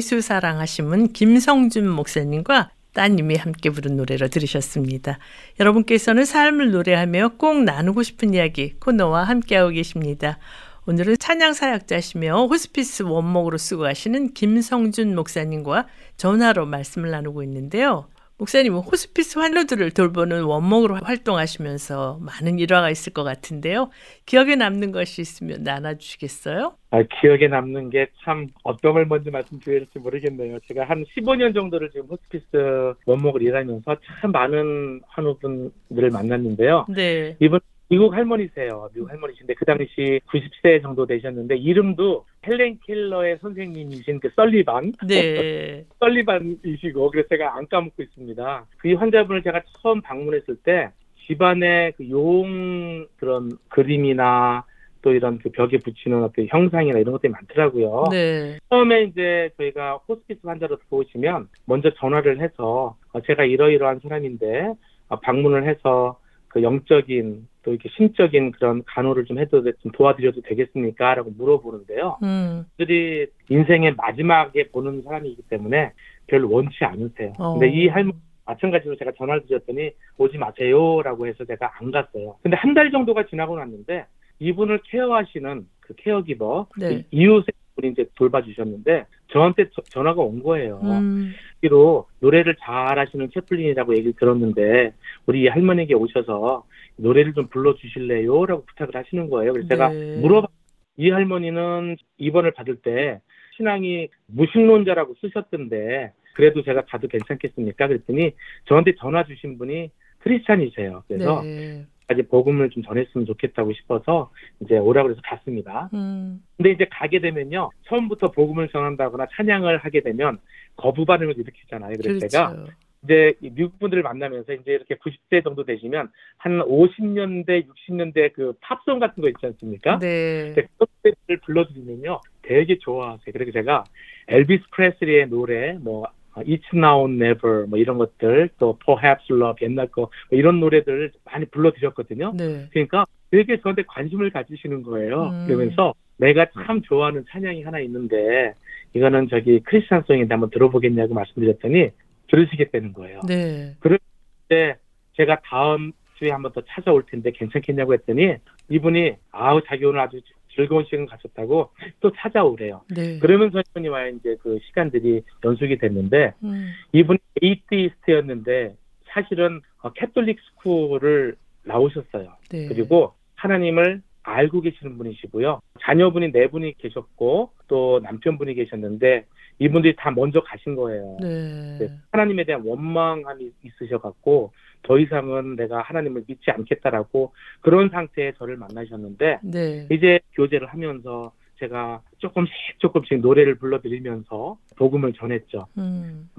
예수 0.00 0.22
사랑하심은 0.22 1.12
김성준 1.12 1.86
목사님과 1.86 2.70
따님이 2.94 3.36
함께 3.36 3.68
부른 3.68 3.98
노래로 3.98 4.28
들으셨습니다. 4.28 5.18
여러분께서는 5.60 6.24
삶을 6.24 6.70
노래하며 6.70 7.32
꼭 7.36 7.64
나누고 7.64 8.02
싶은 8.02 8.32
이야기 8.32 8.72
코너와 8.80 9.24
함께하고 9.24 9.72
계십니다. 9.72 10.38
오늘은 10.86 11.18
찬양 11.18 11.52
사역자시며 11.52 12.46
호스피스 12.46 13.02
원목으로 13.02 13.58
쓰고 13.58 13.82
가시는 13.82 14.32
김성준 14.32 15.14
목사님과 15.14 15.86
전화로 16.16 16.64
말씀을 16.64 17.10
나누고 17.10 17.42
있는데요. 17.42 18.08
목사님은 18.40 18.78
호스피스 18.80 19.38
환우들을 19.38 19.90
돌보는 19.90 20.44
원목으로 20.44 20.96
활동하시면서 21.02 22.20
많은 22.22 22.58
일화가 22.58 22.88
있을 22.88 23.12
것 23.12 23.22
같은데요. 23.22 23.90
기억에 24.24 24.56
남는 24.56 24.92
것이 24.92 25.20
있으면 25.20 25.62
나눠주시겠어요? 25.62 26.72
아, 26.90 27.02
기억에 27.20 27.48
남는 27.48 27.90
게 27.90 28.06
참 28.24 28.48
어떤 28.64 28.94
걸 28.94 29.04
먼저 29.06 29.30
말씀드려야 29.30 29.80
될지 29.80 29.98
모르겠네요. 29.98 30.58
제가 30.68 30.84
한 30.84 31.04
15년 31.16 31.54
정도를 31.54 31.90
지금 31.90 32.06
호스피스 32.08 32.94
원목을 33.04 33.42
일하면서 33.42 33.96
참 34.22 34.32
많은 34.32 35.02
환우분들을 35.06 36.10
만났는데요. 36.10 36.86
네. 36.88 37.36
이분 37.40 37.60
미국 37.90 38.14
할머니세요. 38.14 38.88
미국 38.94 39.10
할머니신데 39.10 39.54
그 39.54 39.64
당시 39.64 40.20
90세 40.28 40.80
정도 40.80 41.06
되셨는데 41.06 41.56
이름도 41.56 42.24
헬렌 42.46 42.78
켈러의 42.86 43.38
선생님이신 43.42 44.20
그 44.20 44.30
썰리반. 44.36 44.92
네. 45.08 45.84
썰리반이시고 45.98 47.10
그래서 47.10 47.28
제가 47.28 47.56
안 47.56 47.66
까먹고 47.66 48.00
있습니다. 48.00 48.66
그 48.78 48.94
환자분을 48.94 49.42
제가 49.42 49.62
처음 49.82 50.00
방문했을 50.02 50.56
때 50.62 50.90
집안에 51.26 51.90
그용 51.96 53.08
그런 53.16 53.50
그림이나 53.68 54.64
또 55.02 55.12
이런 55.12 55.38
그 55.38 55.50
벽에 55.50 55.78
붙이는 55.78 56.22
어떤 56.22 56.46
형상이나 56.48 57.00
이런 57.00 57.10
것들이 57.10 57.32
많더라고요. 57.32 58.04
네. 58.12 58.58
처음에 58.68 59.02
이제 59.02 59.50
저희가 59.56 59.96
호스피스 60.08 60.40
환자로 60.44 60.78
들어오시면 60.78 61.48
먼저 61.64 61.90
전화를 61.94 62.40
해서 62.40 62.96
어, 63.12 63.20
제가 63.22 63.46
이러이러한 63.46 63.98
사람인데 64.00 64.74
어, 65.08 65.18
방문을 65.18 65.66
해서 65.68 66.19
그 66.50 66.62
영적인 66.62 67.48
또 67.62 67.70
이렇게 67.72 67.88
심적인 67.96 68.50
그런 68.52 68.82
간호를 68.86 69.24
좀 69.24 69.38
해도 69.38 69.62
돼- 69.62 69.72
좀 69.80 69.92
도와드려도 69.92 70.42
되겠습니까? 70.42 71.14
라고 71.14 71.30
물어보는데요. 71.30 72.18
음. 72.22 72.64
그들이 72.76 73.28
인생의 73.48 73.94
마지막에 73.94 74.68
보는 74.68 75.02
사람이기 75.02 75.42
때문에 75.48 75.92
별로 76.26 76.50
원치 76.50 76.84
않으세요. 76.84 77.32
어. 77.38 77.52
근데 77.58 77.68
이 77.72 77.86
할머니 77.88 78.18
마찬가지로 78.46 78.96
제가 78.96 79.12
전화를 79.16 79.46
드렸더니 79.46 79.92
오지 80.18 80.38
마세요라고 80.38 81.26
해서 81.28 81.44
제가 81.44 81.70
안 81.78 81.90
갔어요. 81.92 82.36
근데 82.42 82.56
한 82.56 82.74
달 82.74 82.90
정도가 82.90 83.26
지나고 83.26 83.56
났는데 83.56 84.06
이분을 84.40 84.80
케어하시는 84.86 85.66
그 85.80 85.94
케어기버 85.96 86.66
네. 86.78 87.04
이웃의 87.12 87.44
분이 87.76 87.92
이제 87.92 88.06
돌봐주셨는데 88.16 89.06
저한테 89.32 89.66
저- 89.74 89.82
전화가 89.82 90.20
온 90.22 90.42
거예요. 90.42 90.80
음. 90.82 91.32
로 91.62 92.06
노래를 92.20 92.56
잘하시는 92.60 93.30
채플린이라고 93.34 93.92
얘기를 93.94 94.12
들었는데 94.18 94.92
우리 95.26 95.42
이 95.42 95.46
할머니에게 95.48 95.94
오셔서 95.94 96.64
노래를 96.96 97.34
좀 97.34 97.48
불러주실래요?라고 97.48 98.64
부탁을 98.64 98.94
하시는 98.96 99.28
거예요. 99.28 99.52
그래서 99.52 99.68
제가 99.68 99.88
네. 99.90 100.16
물어봐. 100.20 100.48
이 100.96 101.10
할머니는 101.10 101.96
입원을 102.18 102.52
받을 102.52 102.76
때 102.76 103.20
신앙이 103.56 104.08
무신론자라고 104.26 105.14
쓰셨던데 105.20 106.12
그래도 106.34 106.62
제가 106.62 106.82
가도 106.86 107.08
괜찮겠습니까? 107.08 107.88
그랬더니 107.88 108.32
저한테 108.66 108.94
전화 108.98 109.24
주신 109.24 109.58
분이 109.58 109.90
크리스찬이세요. 110.20 111.02
그래서 111.08 111.42
네. 111.42 111.84
아직 112.10 112.28
복음을 112.28 112.70
좀 112.70 112.82
전했으면 112.82 113.24
좋겠다고 113.24 113.72
싶어서 113.72 114.30
이제 114.60 114.76
오라고 114.76 115.08
그래서 115.08 115.20
갔습니다. 115.24 115.88
음. 115.94 116.42
근데 116.56 116.72
이제 116.72 116.86
가게 116.90 117.20
되면요 117.20 117.70
처음부터 117.86 118.32
복음을 118.32 118.68
전한다거나 118.68 119.28
찬양을 119.36 119.78
하게 119.78 120.00
되면 120.00 120.38
거부 120.76 121.04
반응을 121.04 121.38
일으키잖아요. 121.38 121.92
그래서 121.96 122.18
그렇죠. 122.18 122.28
제가 122.28 122.64
이제 123.04 123.34
이 123.40 123.50
미국 123.50 123.78
분들을 123.78 124.02
만나면서 124.02 124.54
이제 124.54 124.72
이렇게 124.72 124.96
90대 124.96 125.44
정도 125.44 125.64
되시면 125.64 126.10
한 126.38 126.58
50년대, 126.58 127.66
60년대 127.66 128.32
그 128.32 128.54
팝송 128.60 128.98
같은 128.98 129.22
거 129.22 129.28
있지 129.28 129.46
않습니까? 129.46 129.98
네. 130.00 130.52
노래를 130.78 131.40
불러드리면요 131.44 132.20
되게 132.42 132.76
좋아하세요. 132.78 133.32
그래서 133.32 133.52
제가 133.52 133.84
엘비스 134.26 134.64
프레슬리의 134.72 135.28
노래 135.28 135.74
뭐 135.74 136.06
It's 136.36 136.74
Now 136.74 137.12
Never 137.12 137.66
뭐 137.66 137.78
이런 137.78 137.98
것들 137.98 138.50
또 138.58 138.78
Perhaps 138.84 139.32
Love 139.32 139.66
옛날 139.66 139.88
거 139.88 140.02
뭐 140.02 140.38
이런 140.38 140.60
노래들 140.60 141.12
많이 141.24 141.44
불러드렸거든요. 141.46 142.32
네. 142.36 142.68
그러니까 142.72 143.06
되게 143.30 143.60
저한테 143.60 143.82
관심을 143.86 144.30
가지시는 144.30 144.82
거예요. 144.82 145.30
음. 145.30 145.46
그러면서 145.46 145.94
내가 146.16 146.46
참 146.66 146.82
좋아하는 146.82 147.24
찬양이 147.30 147.62
하나 147.62 147.80
있는데 147.80 148.54
이거는 148.94 149.28
저기 149.28 149.60
크리스찬 149.60 150.02
송인데 150.06 150.34
한번 150.34 150.50
들어보겠냐고 150.50 151.14
말씀드렸더니 151.14 151.90
들으시겠다는 152.28 152.92
거예요. 152.92 153.20
네. 153.26 153.74
그때 153.80 154.76
제가 155.16 155.40
다음 155.44 155.92
주에 156.14 156.30
한번 156.30 156.52
더 156.52 156.62
찾아올 156.68 157.04
텐데 157.06 157.30
괜찮겠냐고 157.30 157.94
했더니 157.94 158.34
이분이 158.68 159.14
아우 159.32 159.60
자기 159.66 159.84
오늘 159.84 160.00
아주 160.00 160.20
즐거운 160.60 160.84
시간 160.84 161.06
가졌다고 161.06 161.70
또 162.00 162.12
찾아오래요. 162.14 162.82
네. 162.94 163.18
그러면서 163.18 163.62
이분이와의 163.70 164.16
이제 164.16 164.36
그 164.42 164.58
시간들이 164.66 165.22
연속이 165.42 165.78
됐는데 165.78 166.34
음. 166.44 166.72
이분이 166.92 167.18
에이티스트였는데 167.42 168.74
사실은 169.06 169.62
어, 169.80 169.90
캐톨릭 169.92 170.38
스쿨을 170.40 171.36
나오셨어요. 171.64 172.36
네. 172.50 172.68
그리고 172.68 173.14
하나님을 173.36 174.02
알고 174.22 174.60
계시는 174.60 174.98
분이시고요. 174.98 175.60
자녀분이 175.80 176.32
네 176.32 176.48
분이 176.48 176.74
계셨고 176.76 177.52
또 177.68 178.00
남편분이 178.02 178.54
계셨는데 178.54 179.24
이분들이 179.58 179.96
다 179.96 180.10
먼저 180.10 180.42
가신 180.42 180.76
거예요. 180.76 181.16
네. 181.20 181.78
네, 181.78 181.88
하나님에 182.12 182.44
대한 182.44 182.62
원망함이 182.64 183.50
있으셔 183.64 183.98
갖고 183.98 184.52
더 184.82 184.98
이상은 184.98 185.56
내가 185.56 185.82
하나님을 185.82 186.24
믿지 186.26 186.50
않겠다라고 186.50 187.32
그런 187.60 187.90
상태에 187.90 188.32
저를 188.32 188.56
만나셨는데 188.56 189.40
네. 189.42 189.86
이제 189.90 190.20
교제를 190.34 190.68
하면서 190.68 191.32
제가 191.58 192.00
조금씩 192.18 192.54
조금씩 192.78 193.20
노래를 193.20 193.56
불러드리면서 193.56 194.56
복음을 194.76 195.12
전했죠. 195.12 195.66
음. 195.78 196.30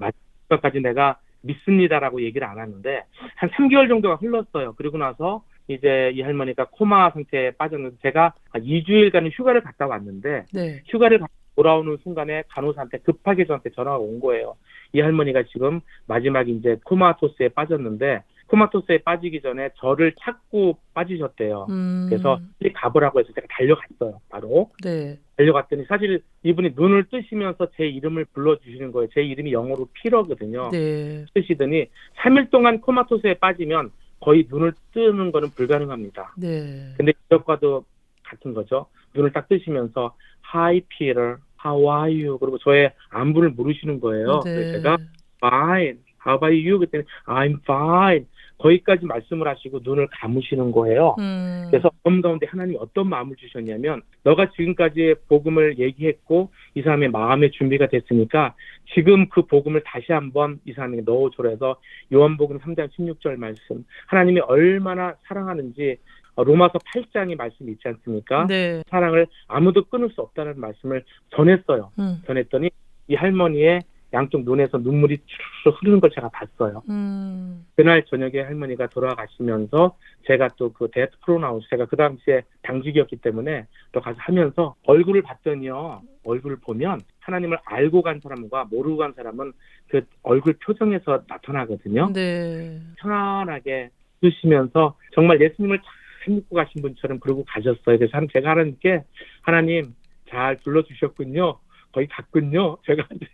그까지 0.48 0.80
내가 0.80 1.18
믿습니다라고 1.42 2.22
얘기를 2.22 2.46
안 2.46 2.58
하는데 2.58 3.04
한 3.36 3.50
3개월 3.50 3.88
정도가 3.88 4.16
흘렀어요. 4.16 4.74
그리고 4.76 4.98
나서 4.98 5.42
이제 5.68 6.10
이 6.14 6.20
할머니가 6.20 6.68
코마 6.70 7.10
상태에 7.10 7.52
빠졌는데 7.52 7.96
제가 8.02 8.34
2주일간 8.54 9.30
휴가를 9.32 9.62
갔다 9.62 9.86
왔는데 9.86 10.46
네. 10.52 10.82
휴가를 10.88 11.20
돌아오는 11.54 11.96
순간에 12.02 12.42
간호사한테 12.48 12.98
급하게 12.98 13.46
저한테 13.46 13.70
전화가 13.70 13.98
온 13.98 14.20
거예요. 14.20 14.56
이 14.92 15.00
할머니가 15.00 15.44
지금 15.44 15.80
마지막 16.06 16.48
이제 16.48 16.78
코마토스에 16.84 17.48
빠졌는데 17.48 18.22
코마토스에 18.52 18.98
빠지기 18.98 19.40
전에 19.40 19.70
저를 19.78 20.12
찾고 20.20 20.76
빠지셨대요. 20.92 21.68
음. 21.70 22.06
그래서 22.10 22.38
빨리 22.60 22.72
가보라고 22.74 23.18
해서 23.18 23.32
제가 23.34 23.46
달려갔어요. 23.50 24.20
바로 24.28 24.70
네. 24.84 25.18
달려갔더니 25.38 25.86
사실 25.86 26.22
이분이 26.42 26.72
눈을 26.76 27.04
뜨시면서 27.10 27.68
제 27.76 27.86
이름을 27.86 28.26
불러주시는 28.26 28.92
거예요. 28.92 29.08
제 29.14 29.22
이름이 29.22 29.52
영어로 29.52 29.88
피러거든요. 29.94 30.68
네. 30.70 31.24
뜨시더니 31.32 31.86
3일 32.18 32.50
동안 32.50 32.82
코마토스에 32.82 33.34
빠지면 33.34 33.90
거의 34.20 34.46
눈을 34.50 34.74
뜨는 34.92 35.32
거는 35.32 35.50
불가능합니다. 35.52 36.34
네. 36.36 36.92
근데 36.98 37.12
이것과도 37.26 37.86
같은 38.22 38.52
거죠. 38.52 38.86
눈을 39.14 39.32
딱 39.32 39.48
뜨시면서 39.48 40.14
Hi 40.54 40.82
Peter, 40.90 41.38
How 41.64 41.80
are 41.80 42.24
you? 42.24 42.38
그리고 42.38 42.58
저의 42.58 42.92
안부를 43.08 43.50
물으시는 43.50 44.00
거예요. 44.00 44.40
네. 44.44 44.54
그래서 44.54 44.72
제가 44.72 44.98
Fine, 45.42 45.98
How 46.26 46.36
about 46.36 46.54
you? 46.54 46.78
그때는 46.78 47.06
I'm 47.26 47.58
fine. 47.62 48.26
거기까지 48.62 49.04
말씀을 49.06 49.48
하시고 49.48 49.80
눈을 49.82 50.08
감으시는 50.12 50.70
거예요. 50.72 51.16
음. 51.18 51.66
그래서 51.70 51.90
마음 52.04 52.20
가운데 52.22 52.46
하나님이 52.46 52.78
어떤 52.80 53.08
마음을 53.08 53.36
주셨냐면 53.36 54.02
너가 54.22 54.50
지금까지 54.52 55.16
복음을 55.28 55.78
얘기했고 55.78 56.50
이 56.74 56.82
사람의 56.82 57.10
마음의 57.10 57.50
준비가 57.52 57.88
됐으니까 57.88 58.54
지금 58.94 59.28
그 59.28 59.42
복음을 59.42 59.82
다시 59.84 60.12
한번 60.12 60.60
이 60.64 60.72
사람에게 60.72 61.02
넣어줘라 61.04 61.50
해서 61.50 61.76
요한복음 62.12 62.60
3장 62.60 62.88
16절 62.90 63.36
말씀 63.36 63.84
하나님이 64.06 64.40
얼마나 64.40 65.14
사랑하는지 65.26 65.96
어, 66.34 66.44
로마서 66.44 66.78
8장의 66.78 67.36
말씀이 67.36 67.72
있지 67.72 67.88
않습니까? 67.88 68.46
네. 68.46 68.82
사랑을 68.88 69.26
아무도 69.48 69.84
끊을 69.84 70.08
수 70.10 70.22
없다는 70.22 70.58
말씀을 70.58 71.04
전했어요. 71.30 71.90
음. 71.98 72.22
전했더니 72.26 72.70
이 73.08 73.14
할머니의 73.14 73.82
양쪽 74.12 74.44
눈에서 74.44 74.78
눈물이 74.78 75.18
쭉 75.64 75.70
흐르는 75.80 76.00
걸 76.00 76.10
제가 76.10 76.28
봤어요. 76.28 76.82
음. 76.90 77.64
그날 77.76 78.04
저녁에 78.04 78.40
할머니가 78.40 78.88
돌아가시면서 78.88 79.96
제가 80.26 80.48
또 80.56 80.72
그 80.72 80.88
death 80.90 81.16
pronounce 81.24 81.66
제가 81.70 81.86
그 81.86 81.96
당시에 81.96 82.42
당직이었기 82.62 83.16
때문에 83.16 83.66
또 83.92 84.00
가서 84.00 84.16
하면서 84.20 84.74
얼굴을 84.86 85.22
봤더니요 85.22 86.02
얼굴을 86.24 86.56
보면 86.56 87.00
하나님을 87.20 87.58
알고 87.64 88.02
간 88.02 88.20
사람과 88.22 88.66
모르고 88.70 88.96
간 88.98 89.12
사람은 89.14 89.52
그 89.88 90.02
얼굴 90.22 90.54
표정에서 90.64 91.22
나타나거든요 91.28 92.10
네. 92.12 92.80
편안하게 92.98 93.90
웃으시면서 94.20 94.96
정말 95.14 95.40
예수님을 95.40 95.78
잘 96.24 96.34
믿고 96.34 96.54
가신 96.56 96.80
분처럼 96.82 97.18
그러고 97.20 97.44
가셨어요 97.48 97.98
그래서 97.98 98.10
한- 98.12 98.28
제가 98.32 98.50
하나님께 98.50 99.02
하나님 99.42 99.94
잘 100.30 100.56
불러주셨군요 100.56 101.58
거의 101.92 102.06
갔군요 102.08 102.76
제가 102.86 103.04
이제 103.14 103.26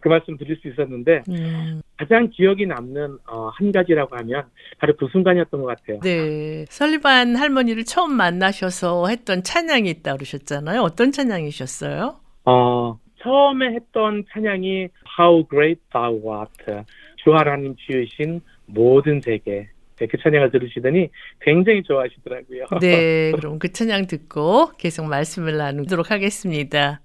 그 0.00 0.08
말씀 0.08 0.36
드릴 0.36 0.56
수 0.56 0.68
있었는데 0.68 1.22
음. 1.28 1.80
가장 1.96 2.30
기억이 2.30 2.66
남는 2.66 3.18
어, 3.26 3.50
한 3.54 3.72
가지라고 3.72 4.16
하면 4.16 4.44
바로 4.78 4.96
그 4.96 5.06
순간이었던 5.12 5.60
것 5.60 5.66
같아요. 5.66 6.00
네. 6.00 6.64
설리반 6.68 7.36
할머니를 7.36 7.84
처음 7.84 8.14
만나셔서 8.14 9.08
했던 9.08 9.42
찬양이 9.42 9.88
있다 9.90 10.14
그러셨잖아요. 10.14 10.80
어떤 10.80 11.12
찬양이셨어요? 11.12 12.16
어, 12.46 12.98
처음에 13.22 13.74
했던 13.74 14.24
찬양이 14.32 14.88
How 15.18 15.46
Great 15.48 15.80
Thou 15.92 16.32
Art 16.32 16.84
주 17.16 17.34
하나님 17.34 17.76
지으신 17.76 18.40
모든 18.66 19.20
세계 19.20 19.68
네, 20.00 20.06
그 20.06 20.16
찬양을 20.16 20.50
들으시더니 20.50 21.10
굉장히 21.42 21.82
좋아하시더라고요. 21.82 22.64
네. 22.80 23.32
그럼 23.36 23.58
그 23.58 23.70
찬양 23.70 24.06
듣고 24.06 24.70
계속 24.78 25.06
말씀을 25.06 25.58
나누도록 25.58 26.10
하겠습니다. 26.10 27.02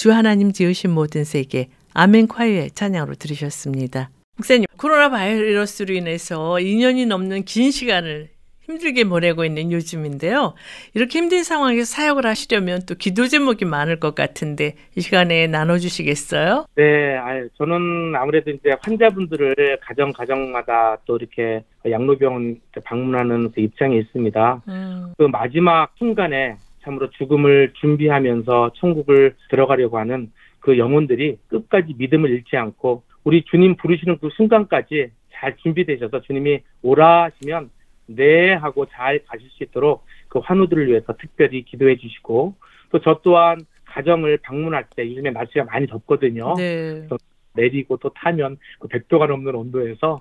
주 0.00 0.10
하나님 0.12 0.50
지으신 0.50 0.92
모든 0.92 1.24
세계 1.24 1.68
아멘 1.92 2.26
콰이의 2.26 2.70
찬양으로 2.70 3.16
들으셨습니다. 3.16 4.08
목사님, 4.38 4.64
코로나 4.78 5.10
바이러스로 5.10 5.92
인해서 5.92 6.54
2년이 6.54 7.06
넘는 7.06 7.44
긴 7.44 7.70
시간을 7.70 8.30
힘들게 8.62 9.04
보내고 9.04 9.44
있는 9.44 9.70
요즘인데요. 9.70 10.54
이렇게 10.94 11.18
힘든 11.18 11.44
상황에서 11.44 11.84
사역을 11.84 12.24
하시려면 12.24 12.80
또 12.88 12.94
기도 12.94 13.26
제목이 13.26 13.66
많을 13.66 14.00
것 14.00 14.14
같은데 14.14 14.76
이 14.96 15.02
시간에 15.02 15.46
나눠주시겠어요? 15.48 16.64
네, 16.76 17.18
저는 17.58 18.16
아무래도 18.16 18.52
이제 18.52 18.70
환자분들을 18.80 19.80
가정 19.82 20.14
가정마다 20.14 20.96
또 21.04 21.18
이렇게 21.18 21.62
양로병원 21.84 22.58
방문하는 22.86 23.52
그 23.52 23.60
입장에 23.60 23.98
있습니다. 23.98 24.62
음, 24.66 25.12
그 25.18 25.24
마지막 25.24 25.92
순간에 25.98 26.56
참으로 26.82 27.10
죽음을 27.10 27.72
준비하면서 27.74 28.72
천국을 28.76 29.34
들어가려고 29.50 29.98
하는 29.98 30.30
그 30.60 30.78
영혼들이 30.78 31.38
끝까지 31.48 31.94
믿음을 31.98 32.30
잃지 32.30 32.56
않고 32.56 33.02
우리 33.24 33.44
주님 33.44 33.76
부르시는 33.76 34.18
그 34.18 34.28
순간까지 34.36 35.10
잘 35.32 35.56
준비되셔서 35.56 36.20
주님이 36.22 36.60
오라 36.82 37.24
하시면 37.24 37.70
네 38.06 38.52
하고 38.52 38.86
잘 38.86 39.20
가실 39.26 39.48
수 39.50 39.62
있도록 39.64 40.04
그 40.28 40.38
환우들을 40.40 40.88
위해서 40.88 41.14
특별히 41.18 41.62
기도해 41.62 41.96
주시고 41.96 42.54
또 42.90 42.98
저 42.98 43.20
또한 43.22 43.60
가정을 43.90 44.38
방문할 44.38 44.84
때 44.94 45.06
요즘에 45.08 45.30
날씨가 45.30 45.64
많이 45.64 45.86
덥거든요. 45.86 46.54
네. 46.56 47.06
내리고 47.54 47.96
또 47.96 48.10
타면 48.10 48.58
그 48.78 48.88
100도가 48.88 49.26
넘는 49.26 49.54
온도에서 49.54 50.20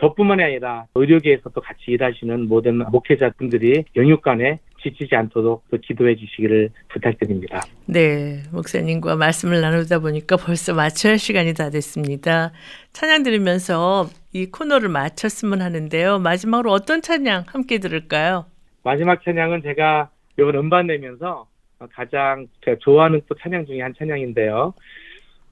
저뿐만이 0.00 0.42
아니라 0.42 0.86
의료계에서 0.94 1.50
또 1.50 1.60
같이 1.60 1.90
일하시는 1.90 2.48
모든 2.48 2.78
목회자분들이 2.90 3.84
영육간에 3.96 4.60
지치지 4.82 5.14
않도록 5.14 5.64
또 5.70 5.78
기도해 5.78 6.16
주시기를 6.16 6.70
부탁드립니다. 6.88 7.60
네, 7.86 8.42
목사님과 8.52 9.16
말씀을 9.16 9.60
나누다 9.60 9.98
보니까 10.00 10.36
벌써 10.36 10.74
마쳐야 10.74 11.12
할 11.12 11.18
시간이 11.18 11.54
다 11.54 11.70
됐습니다. 11.70 12.52
찬양 12.92 13.22
들으면서 13.22 14.08
이 14.32 14.46
코너를 14.46 14.88
마쳤으면 14.88 15.60
하는데요. 15.62 16.18
마지막으로 16.18 16.72
어떤 16.72 17.02
찬양 17.02 17.44
함께 17.46 17.78
들을까요? 17.78 18.46
마지막 18.82 19.22
찬양은 19.22 19.62
제가 19.62 20.10
이번 20.38 20.56
음반 20.56 20.86
내면서 20.86 21.46
가장 21.92 22.46
제가 22.64 22.78
좋아하는 22.80 23.20
또 23.28 23.34
찬양 23.34 23.66
중에 23.66 23.82
한 23.82 23.94
찬양인데요. 23.96 24.74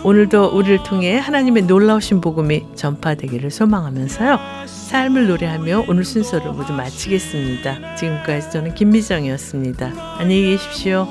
오늘도 0.03 0.51
우리를 0.53 0.81
통해 0.83 1.17
하나님의 1.19 1.63
놀라우신 1.63 2.21
복음이 2.21 2.65
전파되기를 2.75 3.51
소망하면서요. 3.51 4.39
삶을 4.65 5.27
노래하며 5.27 5.85
오늘 5.87 6.03
순서를 6.03 6.51
모두 6.53 6.73
마치겠습니다. 6.73 7.95
지금까지 7.95 8.49
저는 8.51 8.73
김미정이었습니다. 8.73 9.91
안녕히 10.17 10.57
계십시오. 10.57 11.07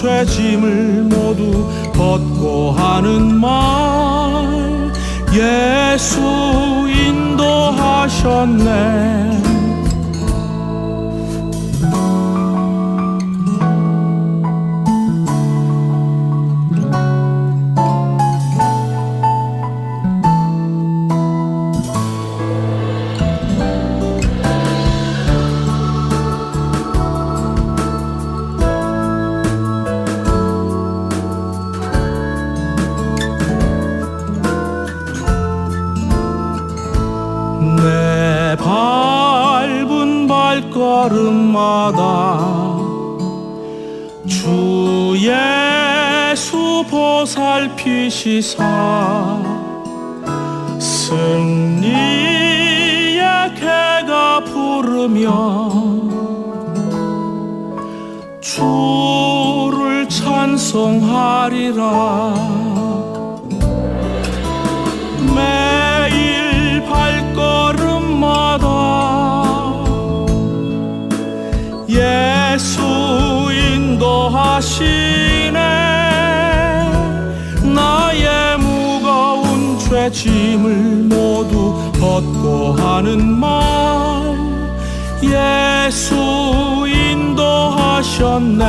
죄짐을 0.00 1.02
모두 1.04 1.70
벗고 1.92 2.70
하는 2.72 3.34
말 3.38 4.90
예수 5.34 6.20
인도하셨네 6.88 8.44
걸음마다 41.04 42.78
주 44.26 45.14
예수 45.18 46.82
보살피시사 46.88 48.62
승리의 50.78 51.20
개가 53.54 54.44
부르며 54.44 55.70
주를 58.40 60.08
찬송하리라 60.08 61.84
짐을 80.14 80.74
모두 81.08 81.74
벗고 81.98 82.72
하는 82.74 83.26
말. 83.26 83.52
예수 85.22 86.14
인도하셨네 86.86 88.64